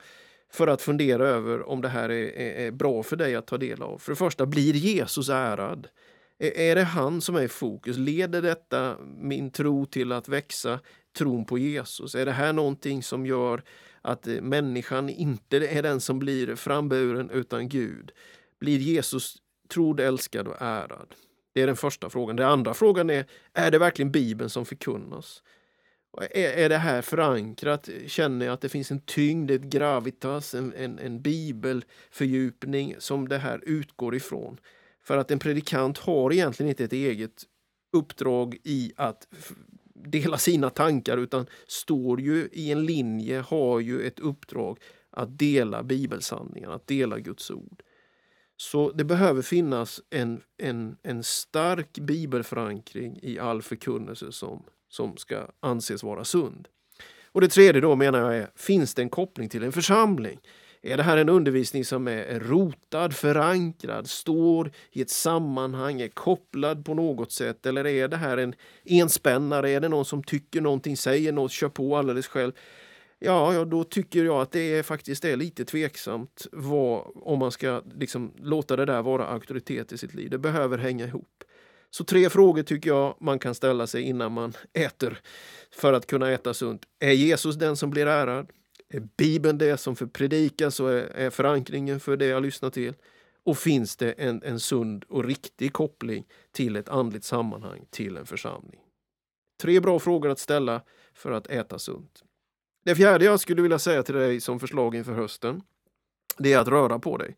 för 0.51 0.67
att 0.67 0.81
fundera 0.81 1.27
över 1.27 1.69
om 1.69 1.81
det 1.81 1.89
här 1.89 2.09
är, 2.09 2.39
är, 2.39 2.67
är 2.67 2.71
bra 2.71 3.03
för 3.03 3.15
dig 3.15 3.35
att 3.35 3.47
ta 3.47 3.57
del 3.57 3.81
av. 3.81 3.97
För 3.97 4.11
det 4.11 4.15
första, 4.15 4.45
blir 4.45 4.73
Jesus 4.73 5.29
ärad? 5.29 5.87
Är, 6.43 6.75
det 6.75 6.83
han 6.83 7.21
som 7.21 7.35
är 7.35 7.41
i 7.41 7.47
fokus? 7.47 7.97
Leder 7.97 8.41
detta 8.41 8.97
min 9.17 9.51
tro 9.51 9.85
till 9.85 10.11
att 10.11 10.29
växa, 10.29 10.79
tron 11.17 11.45
på 11.45 11.57
Jesus? 11.57 12.15
Är 12.15 12.25
det 12.25 12.31
här 12.31 12.53
någonting 12.53 13.03
som 13.03 13.25
gör 13.25 13.63
att 14.01 14.27
eh, 14.27 14.41
människan 14.41 15.09
inte 15.09 15.57
är 15.57 15.83
den 15.83 16.01
som 16.01 16.19
blir 16.19 16.55
framburen 16.55 17.29
utan 17.29 17.69
Gud? 17.69 18.11
Blir 18.59 18.77
Jesus 18.77 19.35
trodd, 19.67 19.99
älskad 19.99 20.47
och 20.47 20.55
ärad? 20.59 21.15
Det 21.53 21.61
är 21.61 21.67
den 21.67 21.75
första 21.75 22.09
frågan. 22.09 22.35
Den 22.35 22.47
andra 22.47 22.73
frågan 22.73 23.09
är, 23.09 23.25
är 23.53 23.71
det 23.71 23.79
verkligen 23.79 24.11
Bibeln 24.11 24.49
som 24.49 24.65
förkunnas? 24.65 25.43
Är, 26.31 26.51
är 26.51 26.69
det 26.69 26.77
här 26.77 27.01
förankrat? 27.01 27.89
Känner 28.07 28.45
jag 28.45 28.53
att 28.53 28.61
det 28.61 28.69
finns 28.69 28.91
en 28.91 28.99
tyngd, 28.99 29.51
ett 29.51 29.61
gravitas, 29.61 30.55
en, 30.55 30.73
en, 30.73 30.99
en 30.99 31.21
bibelfördjupning 31.21 32.95
som 32.99 33.29
det 33.29 33.37
här 33.37 33.59
utgår 33.65 34.15
ifrån? 34.15 34.57
För 35.03 35.17
att 35.17 35.31
en 35.31 35.39
predikant 35.39 35.97
har 35.97 36.33
egentligen 36.33 36.69
inte 36.69 36.83
ett 36.83 36.93
eget 36.93 37.43
uppdrag 37.93 38.57
i 38.63 38.93
att 38.95 39.27
dela 39.93 40.37
sina 40.37 40.69
tankar 40.69 41.17
utan 41.17 41.45
står 41.67 42.21
ju 42.21 42.49
i 42.51 42.71
en 42.71 42.85
linje, 42.85 43.39
har 43.39 43.79
ju 43.79 44.01
ett 44.01 44.19
uppdrag 44.19 44.79
att 45.09 45.39
dela 45.39 45.83
bibelsanningar, 45.83 46.71
att 46.71 46.87
dela 46.87 47.19
Guds 47.19 47.51
ord. 47.51 47.83
Så 48.57 48.91
det 48.91 49.03
behöver 49.03 49.41
finnas 49.41 50.01
en, 50.09 50.41
en, 50.57 50.97
en 51.03 51.23
stark 51.23 51.99
bibelförankring 51.99 53.19
i 53.21 53.39
all 53.39 53.61
förkunnelse 53.61 54.31
som 54.31 54.63
som 54.91 55.17
ska 55.17 55.47
anses 55.59 56.03
vara 56.03 56.25
sund. 56.25 56.67
Och 57.25 57.41
det 57.41 57.47
tredje 57.47 57.81
då 57.81 57.95
menar 57.95 58.19
jag 58.19 58.37
är, 58.37 58.51
finns 58.55 58.93
det 58.93 59.01
en 59.01 59.09
koppling 59.09 59.49
till 59.49 59.63
en 59.63 59.71
församling? 59.71 60.39
Är 60.83 60.97
det 60.97 61.03
här 61.03 61.17
en 61.17 61.29
undervisning 61.29 61.85
som 61.85 62.07
är 62.07 62.39
rotad, 62.39 63.13
förankrad, 63.13 64.09
står 64.09 64.71
i 64.91 65.01
ett 65.01 65.09
sammanhang, 65.09 66.01
är 66.01 66.07
kopplad 66.07 66.85
på 66.85 66.93
något 66.93 67.31
sätt? 67.31 67.65
Eller 67.65 67.87
är 67.87 68.07
det 68.07 68.17
här 68.17 68.37
en 68.37 68.55
enspännare? 68.85 69.69
Är 69.69 69.79
det 69.79 69.89
någon 69.89 70.05
som 70.05 70.23
tycker 70.23 70.61
någonting, 70.61 70.97
säger 70.97 71.31
något, 71.31 71.51
kör 71.51 71.69
på 71.69 71.97
alldeles 71.97 72.27
själv? 72.27 72.51
Ja, 73.19 73.53
ja, 73.53 73.65
då 73.65 73.83
tycker 73.83 74.25
jag 74.25 74.41
att 74.41 74.51
det 74.51 74.59
är 74.59 74.83
faktiskt 74.83 75.25
är 75.25 75.35
lite 75.35 75.65
tveksamt 75.65 76.47
vad, 76.51 77.11
om 77.15 77.39
man 77.39 77.51
ska 77.51 77.81
liksom 77.99 78.33
låta 78.37 78.75
det 78.75 78.85
där 78.85 79.01
vara 79.01 79.27
auktoritet 79.27 79.91
i 79.91 79.97
sitt 79.97 80.13
liv. 80.13 80.29
Det 80.29 80.37
behöver 80.37 80.77
hänga 80.77 81.05
ihop. 81.05 81.43
Så 81.89 82.03
tre 82.03 82.29
frågor 82.29 82.63
tycker 82.63 82.89
jag 82.89 83.17
man 83.19 83.39
kan 83.39 83.55
ställa 83.55 83.87
sig 83.87 84.01
innan 84.01 84.31
man 84.31 84.53
äter 84.73 85.19
för 85.71 85.93
att 85.93 86.07
kunna 86.07 86.31
äta 86.31 86.53
sunt. 86.53 86.81
Är 86.99 87.11
Jesus 87.11 87.55
den 87.55 87.77
som 87.77 87.89
blir 87.89 88.07
ärad? 88.07 88.47
Är 88.93 89.07
Bibeln 89.17 89.57
det 89.57 89.77
som 89.77 89.95
för 89.95 90.05
predikas 90.05 90.79
och 90.79 90.91
är, 90.91 91.29
förankringen 91.29 91.99
för 91.99 92.17
det 92.17 92.25
jag 92.25 92.43
lyssnar 92.43 92.69
till? 92.69 92.93
Och 93.43 93.57
finns 93.57 93.95
det 93.95 94.11
en, 94.11 94.43
en 94.43 94.59
sund 94.59 95.03
och 95.09 95.23
riktig 95.23 95.73
koppling 95.73 96.27
till 96.51 96.75
ett 96.75 96.89
andligt 96.89 97.23
sammanhang, 97.23 97.85
till 97.89 98.17
en 98.17 98.25
församling? 98.25 98.79
Tre 99.61 99.79
bra 99.79 99.99
frågor 99.99 100.29
att 100.29 100.39
ställa 100.39 100.81
för 101.13 101.31
att 101.31 101.47
äta 101.47 101.79
sunt. 101.79 102.23
Det 102.83 102.95
fjärde 102.95 103.25
jag 103.25 103.39
skulle 103.39 103.61
vilja 103.61 103.79
säga 103.79 104.03
till 104.03 104.15
dig 104.15 104.41
som 104.41 104.59
förslag 104.59 104.95
inför 104.95 105.13
hösten, 105.13 105.61
det 106.37 106.53
är 106.53 106.59
att 106.59 106.67
röra 106.67 106.99
på 106.99 107.17
dig. 107.17 107.37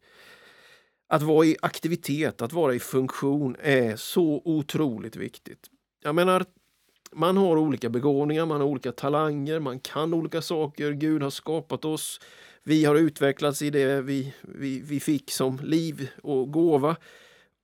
Att 1.07 1.21
vara 1.21 1.45
i 1.45 1.57
aktivitet, 1.61 2.41
att 2.41 2.53
vara 2.53 2.73
i 2.73 2.79
funktion 2.79 3.55
är 3.59 3.95
så 3.95 4.41
otroligt 4.45 5.15
viktigt. 5.15 5.67
Jag 6.03 6.15
menar, 6.15 6.45
man 7.15 7.37
har 7.37 7.57
olika 7.57 7.89
begåvningar, 7.89 8.45
man 8.45 8.61
har 8.61 8.67
olika 8.67 8.91
talanger, 8.91 9.59
man 9.59 9.79
kan 9.79 10.13
olika 10.13 10.41
saker. 10.41 10.91
Gud 10.91 11.23
har 11.23 11.29
skapat 11.29 11.85
oss. 11.85 12.19
Vi 12.63 12.85
har 12.85 12.95
utvecklats 12.95 13.61
i 13.61 13.69
det 13.69 14.01
vi, 14.01 14.33
vi, 14.41 14.79
vi 14.79 14.99
fick 14.99 15.31
som 15.31 15.59
liv 15.63 16.09
och 16.23 16.51
gåva. 16.51 16.95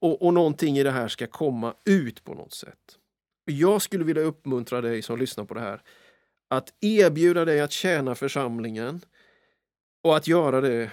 Och, 0.01 0.21
och 0.21 0.33
någonting 0.33 0.77
i 0.77 0.83
det 0.83 0.91
här 0.91 1.07
ska 1.07 1.27
komma 1.27 1.73
ut 1.85 2.23
på 2.23 2.33
något 2.33 2.53
sätt. 2.53 2.97
Jag 3.45 3.81
skulle 3.81 4.03
vilja 4.03 4.21
uppmuntra 4.21 4.81
dig 4.81 5.01
som 5.01 5.19
lyssnar 5.19 5.45
på 5.45 5.53
det 5.53 5.59
här 5.59 5.81
att 6.49 6.73
erbjuda 6.81 7.45
dig 7.45 7.61
att 7.61 7.71
tjäna 7.71 8.15
församlingen 8.15 9.01
och 10.03 10.17
att 10.17 10.27
göra 10.27 10.61
det 10.61 10.91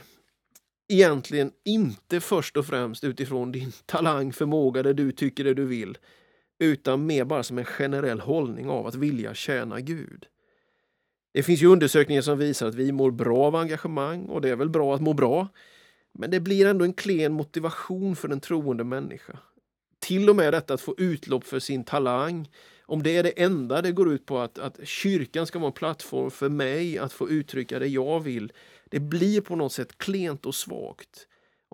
egentligen 0.88 1.52
inte 1.64 2.20
först 2.20 2.56
och 2.56 2.66
främst 2.66 3.04
utifrån 3.04 3.52
din 3.52 3.72
talang, 3.86 4.32
förmåga, 4.32 4.82
det 4.82 4.92
du 4.92 5.12
tycker 5.12 5.44
det 5.44 5.54
du 5.54 5.64
vill, 5.64 5.98
utan 6.58 7.06
mer 7.06 7.25
bara 7.25 7.42
som 7.42 7.58
en 7.58 7.64
generell 7.64 8.20
hållning 8.20 8.68
av 8.68 8.86
att 8.86 8.94
vilja 8.94 9.34
tjäna 9.34 9.80
Gud. 9.80 10.26
Det 11.32 11.42
finns 11.42 11.62
ju 11.62 11.66
undersökningar 11.66 12.22
som 12.22 12.38
visar 12.38 12.66
att 12.66 12.75
vi 12.75 12.92
mår 12.92 13.10
bra 13.10 13.46
av 13.46 13.56
engagemang 13.56 14.25
och 14.25 14.40
det 14.40 14.48
är 14.48 14.56
väl 14.56 14.70
bra 14.70 14.94
att 14.94 15.00
må 15.00 15.12
bra. 15.12 15.48
Men 16.12 16.30
det 16.30 16.40
blir 16.40 16.66
ändå 16.66 16.84
en 16.84 16.92
klen 16.92 17.32
motivation 17.32 18.16
för 18.16 18.28
en 18.28 18.40
troende 18.40 18.84
människa. 18.84 19.38
Till 19.98 20.30
och 20.30 20.36
med 20.36 20.52
detta 20.52 20.75
att 20.75 20.80
få 20.80 20.94
utlopp 20.98 21.44
för 21.44 21.58
sin 21.58 21.84
talang. 21.84 22.48
Om 22.82 23.02
det 23.02 23.16
är 23.16 23.22
det 23.22 23.42
enda 23.42 23.82
det 23.82 23.92
går 23.92 24.12
ut 24.12 24.26
på 24.26 24.38
att, 24.38 24.58
att 24.58 24.88
kyrkan 24.88 25.46
ska 25.46 25.58
vara 25.58 25.66
en 25.66 25.72
plattform 25.72 26.30
för 26.30 26.48
mig 26.48 26.98
att 26.98 27.12
få 27.12 27.30
uttrycka 27.30 27.78
det 27.78 27.86
jag 27.86 28.20
vill. 28.20 28.52
Det 28.90 29.00
blir 29.00 29.40
på 29.40 29.56
något 29.56 29.72
sätt 29.72 29.98
klent 29.98 30.46
och 30.46 30.54
svagt. 30.54 31.26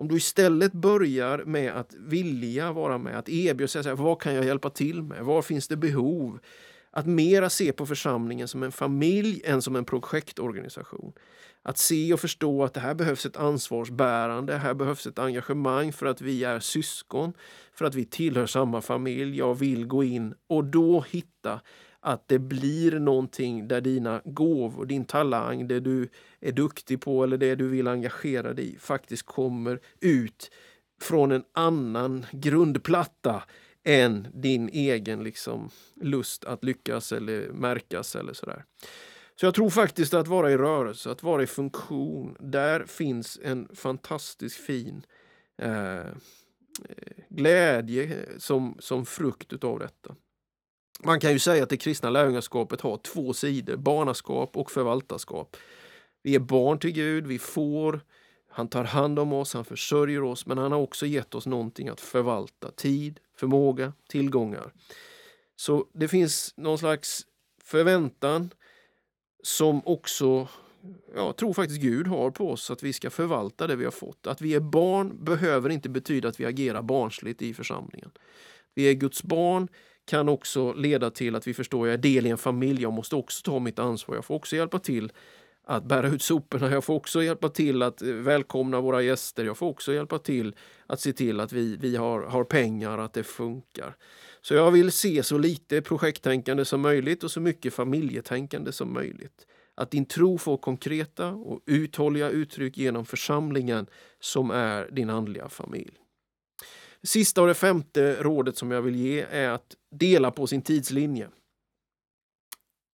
Om 0.03 0.09
du 0.09 0.17
istället 0.17 0.73
börjar 0.73 1.43
med 1.45 1.73
att 1.73 1.93
vilja 1.93 2.71
vara 2.71 2.97
med, 2.97 3.17
att 3.17 3.29
erbjuda 3.29 3.67
sig, 3.67 3.95
vad 3.95 4.21
kan 4.21 4.33
jag 4.33 4.45
hjälpa 4.45 4.69
till 4.69 5.03
med? 5.03 5.25
Var 5.25 5.41
finns 5.41 5.67
det 5.67 5.77
behov? 5.77 6.39
Att 6.91 7.05
mera 7.05 7.49
se 7.49 7.71
på 7.71 7.85
församlingen 7.85 8.47
som 8.47 8.63
en 8.63 8.71
familj 8.71 9.41
än 9.45 9.61
som 9.61 9.75
en 9.75 9.85
projektorganisation. 9.85 11.13
Att 11.61 11.77
se 11.77 12.13
och 12.13 12.19
förstå 12.19 12.63
att 12.63 12.73
det 12.73 12.79
här 12.79 12.93
behövs 12.93 13.25
ett 13.25 13.37
ansvarsbärande, 13.37 14.57
här 14.57 14.73
behövs 14.73 15.07
ett 15.07 15.19
engagemang 15.19 15.93
för 15.93 16.05
att 16.05 16.21
vi 16.21 16.43
är 16.43 16.59
syskon, 16.59 17.33
för 17.73 17.85
att 17.85 17.95
vi 17.95 18.05
tillhör 18.05 18.45
samma 18.45 18.81
familj, 18.81 19.37
jag 19.37 19.55
vill 19.55 19.85
gå 19.85 20.03
in 20.03 20.33
och 20.47 20.63
då 20.63 21.05
hitta 21.09 21.59
att 22.05 22.27
det 22.27 22.39
blir 22.39 22.99
någonting 22.99 23.67
där 23.67 23.81
dina 23.81 24.21
gåvor, 24.25 24.85
din 24.85 25.05
talang, 25.05 25.67
det 25.67 25.79
du 25.79 26.09
är 26.39 26.51
duktig 26.51 27.01
på 27.01 27.23
eller 27.23 27.37
det 27.37 27.55
du 27.55 27.67
vill 27.67 27.87
engagera 27.87 28.53
dig 28.53 28.73
i 28.73 28.77
faktiskt 28.79 29.25
kommer 29.25 29.79
ut 29.99 30.51
från 31.01 31.31
en 31.31 31.43
annan 31.53 32.25
grundplatta 32.31 33.43
än 33.83 34.27
din 34.33 34.69
egen 34.69 35.23
liksom, 35.23 35.69
lust 36.01 36.45
att 36.45 36.63
lyckas 36.63 37.11
eller 37.11 37.49
märkas 37.49 38.15
eller 38.15 38.33
sådär. 38.33 38.65
Så 39.35 39.45
jag 39.45 39.55
tror 39.55 39.69
faktiskt 39.69 40.13
att 40.13 40.27
vara 40.27 40.51
i 40.51 40.57
rörelse, 40.57 41.11
att 41.11 41.23
vara 41.23 41.43
i 41.43 41.47
funktion, 41.47 42.37
där 42.39 42.85
finns 42.85 43.39
en 43.43 43.67
fantastiskt 43.75 44.57
fin 44.57 45.05
eh, 45.57 45.97
eh 45.97 46.05
glädje 47.29 48.03
eh, 48.03 48.37
som, 48.37 48.75
som 48.79 49.05
frukt 49.05 49.53
utav 49.53 49.79
detta. 49.79 50.15
Man 50.99 51.19
kan 51.19 51.31
ju 51.31 51.39
säga 51.39 51.63
att 51.63 51.69
det 51.69 51.77
kristna 51.77 52.09
lärjungaskapet 52.09 52.81
har 52.81 52.97
två 52.97 53.33
sidor, 53.33 53.75
barnaskap 53.75 54.57
och 54.57 54.71
förvaltarskap. 54.71 55.57
Vi 56.23 56.35
är 56.35 56.39
barn 56.39 56.79
till 56.79 56.91
Gud, 56.91 57.27
vi 57.27 57.39
får, 57.39 58.01
han 58.49 58.67
tar 58.67 58.83
hand 58.83 59.19
om 59.19 59.33
oss, 59.33 59.53
han 59.53 59.65
försörjer 59.65 60.23
oss, 60.23 60.45
men 60.45 60.57
han 60.57 60.71
har 60.71 60.79
också 60.79 61.05
gett 61.05 61.35
oss 61.35 61.45
någonting 61.45 61.87
att 61.87 62.01
förvalta. 62.01 62.71
Tid, 62.71 63.19
förmåga, 63.35 63.93
tillgångar. 64.09 64.73
Så 65.55 65.85
det 65.93 66.07
finns 66.07 66.53
någon 66.57 66.77
slags 66.77 67.25
förväntan 67.63 68.49
som 69.43 69.81
också 69.85 70.47
jag 71.15 71.35
tror 71.35 71.53
faktiskt 71.53 71.81
Gud 71.81 72.07
har 72.07 72.31
på 72.31 72.51
oss 72.51 72.71
att 72.71 72.83
vi 72.83 72.93
ska 72.93 73.09
förvalta 73.09 73.67
det 73.67 73.75
vi 73.75 73.83
har 73.83 73.91
fått. 73.91 74.27
Att 74.27 74.41
vi 74.41 74.53
är 74.53 74.59
barn 74.59 75.25
behöver 75.25 75.69
inte 75.69 75.89
betyda 75.89 76.29
att 76.29 76.39
vi 76.39 76.45
agerar 76.45 76.81
barnsligt 76.81 77.41
i 77.41 77.53
församlingen. 77.53 78.11
Vi 78.73 78.89
är 78.89 78.93
Guds 78.93 79.23
barn 79.23 79.67
kan 80.05 80.29
också 80.29 80.73
leda 80.73 81.09
till 81.09 81.35
att 81.35 81.47
vi 81.47 81.53
förstår 81.53 81.83
att 81.83 81.87
jag 81.87 81.93
är 81.93 81.97
del 81.97 82.25
i 82.25 82.29
en 82.29 82.37
familj, 82.37 82.81
jag 82.81 82.93
måste 82.93 83.15
också 83.15 83.43
ta 83.43 83.59
mitt 83.59 83.79
ansvar, 83.79 84.15
jag 84.15 84.25
får 84.25 84.35
också 84.35 84.55
hjälpa 84.55 84.79
till 84.79 85.11
att 85.65 85.85
bära 85.85 86.07
ut 86.07 86.21
soporna. 86.21 86.71
Jag 86.71 86.83
får 86.83 86.93
också 86.93 87.23
hjälpa 87.23 87.49
till 87.49 87.81
att 87.81 88.01
eh, 88.01 88.07
välkomna 88.07 88.81
våra 88.81 89.01
gäster. 89.01 89.45
Jag 89.45 89.57
får 89.57 89.67
också 89.67 89.93
hjälpa 89.93 90.19
till 90.19 90.55
att 90.87 90.99
se 90.99 91.13
till 91.13 91.39
att 91.39 91.53
vi, 91.53 91.77
vi 91.77 91.95
har, 91.95 92.21
har 92.21 92.43
pengar, 92.43 92.97
att 92.97 93.13
det 93.13 93.23
funkar. 93.23 93.95
Så 94.41 94.53
jag 94.53 94.71
vill 94.71 94.91
se 94.91 95.23
så 95.23 95.37
lite 95.37 95.81
projekttänkande 95.81 96.65
som 96.65 96.81
möjligt 96.81 97.23
och 97.23 97.31
så 97.31 97.39
mycket 97.39 97.73
familjetänkande 97.73 98.71
som 98.71 98.93
möjligt. 98.93 99.47
Att 99.75 99.91
din 99.91 100.05
tro 100.05 100.37
får 100.37 100.57
konkreta 100.57 101.29
och 101.29 101.59
uthålliga 101.65 102.29
uttryck 102.29 102.77
genom 102.77 103.05
församlingen 103.05 103.87
som 104.19 104.51
är 104.51 104.91
din 104.91 105.09
andliga 105.09 105.49
familj. 105.49 106.02
Sista 107.03 107.41
och 107.41 107.47
det 107.47 107.53
femte 107.53 108.23
rådet 108.23 108.57
som 108.57 108.71
jag 108.71 108.81
vill 108.81 108.95
ge 108.95 109.21
är 109.21 109.49
att 109.49 109.75
dela 109.91 110.31
på 110.31 110.47
sin 110.47 110.61
tidslinje. 110.61 111.29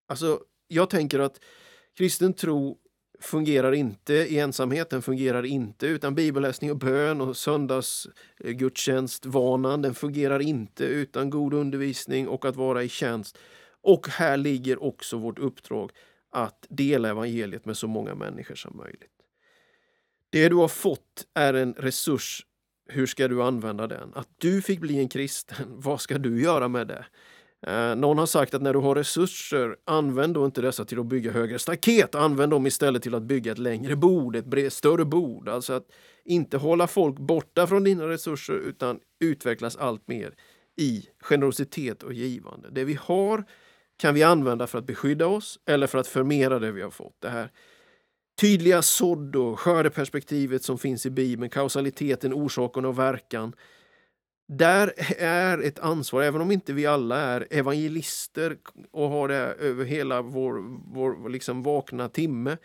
Alltså, 0.07 0.39
jag 0.67 0.89
tänker 0.89 1.19
att 1.19 1.39
Kristen 1.97 2.33
tro 2.33 2.77
fungerar 3.19 3.71
inte 3.71 4.13
i 4.13 4.39
ensamhet, 4.39 4.89
den 4.89 5.01
fungerar 5.01 5.45
inte 5.45 5.87
utan 5.87 6.15
bibelläsning 6.15 6.71
och 6.71 6.77
bön 6.77 7.21
och 7.21 7.37
söndagsgudstjänstvanan. 7.37 9.81
Den 9.81 9.95
fungerar 9.95 10.39
inte 10.39 10.83
utan 10.83 11.29
god 11.29 11.53
undervisning 11.53 12.27
och 12.27 12.45
att 12.45 12.55
vara 12.55 12.83
i 12.83 12.89
tjänst. 12.89 13.37
Och 13.81 14.07
här 14.07 14.37
ligger 14.37 14.83
också 14.83 15.17
vårt 15.17 15.39
uppdrag 15.39 15.91
att 16.31 16.65
dela 16.69 17.09
evangeliet 17.09 17.65
med 17.65 17.77
så 17.77 17.87
många 17.87 18.15
människor 18.15 18.55
som 18.55 18.77
möjligt. 18.77 19.11
Det 20.29 20.49
du 20.49 20.55
har 20.55 20.67
fått 20.67 21.27
är 21.33 21.53
en 21.53 21.73
resurs. 21.73 22.45
Hur 22.91 23.05
ska 23.05 23.27
du 23.27 23.43
använda 23.43 23.87
den? 23.87 24.11
Att 24.15 24.27
du 24.37 24.61
fick 24.61 24.79
bli 24.79 24.99
en 24.99 25.09
kristen, 25.09 25.65
vad 25.67 26.01
ska 26.01 26.17
du 26.17 26.41
göra 26.41 26.67
med 26.67 26.87
det? 26.87 27.05
Eh, 27.67 27.95
någon 27.95 28.17
har 28.17 28.25
sagt 28.25 28.53
att 28.53 28.61
när 28.61 28.73
du 28.73 28.79
har 28.79 28.95
resurser, 28.95 29.75
använd 29.85 30.33
då 30.33 30.45
inte 30.45 30.61
dessa 30.61 30.85
till 30.85 30.99
att 30.99 31.05
bygga 31.05 31.31
högre 31.31 31.59
staket. 31.59 32.15
Använd 32.15 32.51
dem 32.51 32.67
istället 32.67 33.03
till 33.03 33.15
att 33.15 33.23
bygga 33.23 33.51
ett 33.51 33.57
längre 33.57 33.95
bord, 33.95 34.35
ett 34.35 34.73
större 34.73 35.05
bord. 35.05 35.49
Alltså 35.49 35.73
att 35.73 35.85
inte 36.25 36.57
hålla 36.57 36.87
folk 36.87 37.19
borta 37.19 37.67
från 37.67 37.83
dina 37.83 38.07
resurser 38.07 38.53
utan 38.53 38.99
utvecklas 39.19 39.75
allt 39.75 40.07
mer 40.07 40.33
i 40.77 41.05
generositet 41.19 42.03
och 42.03 42.13
givande. 42.13 42.69
Det 42.71 42.83
vi 42.83 42.99
har 43.01 43.43
kan 43.97 44.13
vi 44.13 44.23
använda 44.23 44.67
för 44.67 44.77
att 44.77 44.85
beskydda 44.85 45.27
oss 45.27 45.59
eller 45.65 45.87
för 45.87 45.97
att 45.97 46.07
förmera 46.07 46.59
det 46.59 46.71
vi 46.71 46.81
har 46.81 46.89
fått. 46.89 47.15
Det 47.19 47.29
här 47.29 47.51
tydliga 48.39 48.81
sådd 48.81 49.35
och 49.35 49.59
skördeperspektivet 49.59 50.63
som 50.63 50.77
finns 50.77 51.05
i 51.05 51.09
Bibeln, 51.09 51.49
kausaliteten, 51.49 52.33
orsaken 52.33 52.85
och 52.85 52.99
verkan 52.99 53.55
där 54.49 54.93
är 55.17 55.57
ett 55.57 55.79
ansvar, 55.79 56.21
även 56.21 56.41
om 56.41 56.51
inte 56.51 56.73
vi 56.73 56.85
alla 56.85 57.17
är 57.17 57.47
evangelister 57.49 58.57
och 58.91 59.09
har 59.09 59.27
det 59.27 59.35
över 59.35 59.85
hela 59.85 60.21
vår, 60.21 60.53
vår 60.93 61.29
liksom 61.29 61.63
vakna 61.63 62.09
timme, 62.09 62.57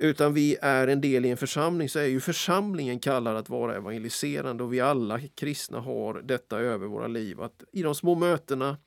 utan 0.00 0.34
vi 0.34 0.56
är 0.62 0.88
en 0.88 1.00
del 1.00 1.24
i 1.26 1.30
en 1.30 1.36
församling, 1.36 1.88
så 1.88 1.98
är 1.98 2.06
ju 2.06 2.20
församlingen 2.20 2.98
kallad 2.98 3.36
att 3.36 3.48
vara 3.48 3.76
evangeliserande 3.76 4.64
och 4.64 4.72
vi 4.72 4.80
alla 4.80 5.20
kristna 5.20 5.80
har 5.80 6.22
detta 6.22 6.58
över 6.58 6.86
våra 6.86 7.06
liv. 7.06 7.40
Att 7.40 7.64
i 7.72 7.82
de 7.82 7.94
små 7.94 8.14
mötena 8.14 8.78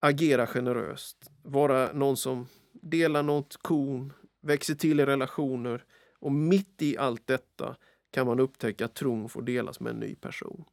agera 0.00 0.46
generöst, 0.46 1.16
vara 1.42 1.92
någon 1.92 2.16
som 2.16 2.46
delar 2.82 3.22
något 3.22 3.56
korn, 3.62 4.12
växer 4.42 4.74
till 4.74 5.00
i 5.00 5.06
relationer 5.06 5.84
och 6.18 6.32
mitt 6.32 6.82
i 6.82 6.96
allt 6.98 7.26
detta 7.26 7.76
kan 8.10 8.26
man 8.26 8.40
upptäcka 8.40 8.84
att 8.84 8.94
tron 8.94 9.28
får 9.28 9.42
delas 9.42 9.80
med 9.80 9.90
en 9.90 10.00
ny 10.00 10.14
person. 10.14 10.64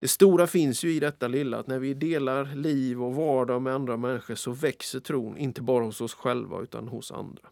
Det 0.00 0.08
stora 0.08 0.46
finns 0.46 0.84
ju 0.84 0.92
i 0.92 1.00
detta 1.00 1.28
lilla, 1.28 1.58
att 1.58 1.66
när 1.66 1.78
vi 1.78 1.94
delar 1.94 2.54
liv 2.54 3.02
och 3.02 3.14
vardag 3.14 3.62
med 3.62 3.74
andra 3.74 3.96
människor 3.96 4.34
så 4.34 4.50
växer 4.50 5.00
tron, 5.00 5.38
inte 5.38 5.62
bara 5.62 5.84
hos 5.84 6.00
oss 6.00 6.14
själva 6.14 6.60
utan 6.60 6.88
hos 6.88 7.12
andra. 7.12 7.42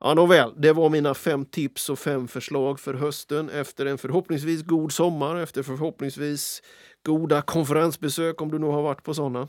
Ja, 0.00 0.14
nåväl, 0.14 0.54
det 0.56 0.72
var 0.72 0.90
mina 0.90 1.14
fem 1.14 1.44
tips 1.44 1.90
och 1.90 1.98
fem 1.98 2.28
förslag 2.28 2.80
för 2.80 2.94
hösten 2.94 3.50
efter 3.50 3.86
en 3.86 3.98
förhoppningsvis 3.98 4.62
god 4.62 4.92
sommar, 4.92 5.36
efter 5.36 5.62
förhoppningsvis 5.62 6.62
goda 7.02 7.42
konferensbesök 7.42 8.40
om 8.40 8.50
du 8.50 8.58
nu 8.58 8.66
har 8.66 8.82
varit 8.82 9.02
på 9.02 9.14
sådana. 9.14 9.48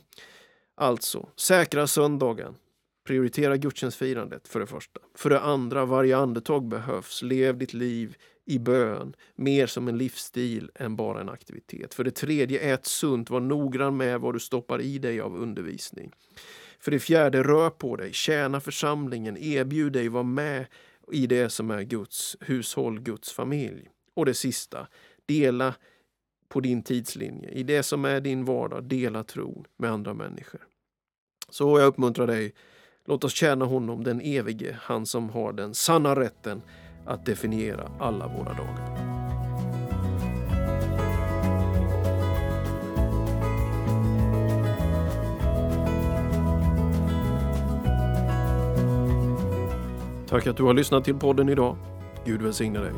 Alltså, 0.76 1.30
säkra 1.36 1.88
söndagen. 1.88 2.56
Prioritera 3.10 3.58
gudstjänstfirandet 3.58 4.48
för 4.48 4.60
det 4.60 4.67
första. 4.67 5.00
För 5.15 5.30
det 5.30 5.39
andra, 5.39 5.86
varje 5.86 6.17
andetag 6.17 6.67
behövs. 6.67 7.22
Lev 7.22 7.58
ditt 7.58 7.74
liv 7.74 8.15
i 8.45 8.60
bön, 8.60 9.15
mer 9.36 9.67
som 9.67 9.88
en 9.88 9.98
livsstil 9.98 10.72
än 10.76 10.95
bara 10.95 11.22
en 11.22 11.30
aktivitet. 11.30 11.93
För 11.93 12.04
det 12.04 12.12
tredje, 12.12 12.74
ät 12.74 12.86
sunt, 12.86 13.30
var 13.30 13.39
noggrann 13.39 13.98
med 13.98 14.22
vad 14.22 14.36
du 14.36 14.39
stoppar 14.39 14.82
i 14.82 15.00
dig 15.00 15.22
av 15.22 15.36
undervisning. 15.36 16.12
För 16.80 16.91
det 16.91 17.00
fjärde, 17.00 17.43
rör 17.43 17.69
på 17.69 17.95
dig, 17.95 18.13
tjäna 18.13 18.60
församlingen, 18.60 19.38
erbjud 19.38 19.93
dig, 19.93 20.10
var 20.10 20.24
med 20.24 20.65
i 21.12 21.28
det 21.28 21.50
som 21.50 21.72
är 21.72 21.84
Guds 21.84 22.38
hushåll, 22.39 23.00
Guds 23.00 23.32
familj. 23.34 23.89
Och 24.13 24.26
det 24.26 24.34
sista, 24.34 24.88
dela 25.26 25.76
på 26.50 26.60
din 26.60 26.84
tidslinje. 26.84 27.50
I 27.50 27.63
det 27.63 27.84
som 27.84 28.06
är 28.06 28.22
din 28.22 28.45
vardag, 28.45 28.84
dela 28.84 29.24
tron 29.24 29.65
med 29.78 29.91
andra 29.91 30.13
människor. 30.13 30.62
Så 31.50 31.80
jag 31.80 31.88
uppmuntrar 31.88 32.28
dig, 32.28 32.54
låt 33.10 33.24
oss 33.24 33.34
tjäna 33.34 33.65
honom, 33.65 34.04
den 34.04 34.22
evige, 34.22 34.78
han 34.82 35.06
som 35.06 35.30
har 35.30 35.54
den 35.54 35.74
sanna 35.74 36.15
rätten 36.15 36.62
att 37.06 37.26
definiera 37.26 37.91
alla 38.00 38.28
våra 38.28 38.54
dagar. 38.54 38.98
Tack 50.28 50.48
att 50.48 50.58
du 50.58 50.63
har 50.63 50.74
lyssnat 50.74 51.06
till 51.06 51.15
podden 51.15 51.50
idag. 51.50 51.78
Gud 52.26 52.41
välsigne 52.41 52.80
dig. 52.80 52.93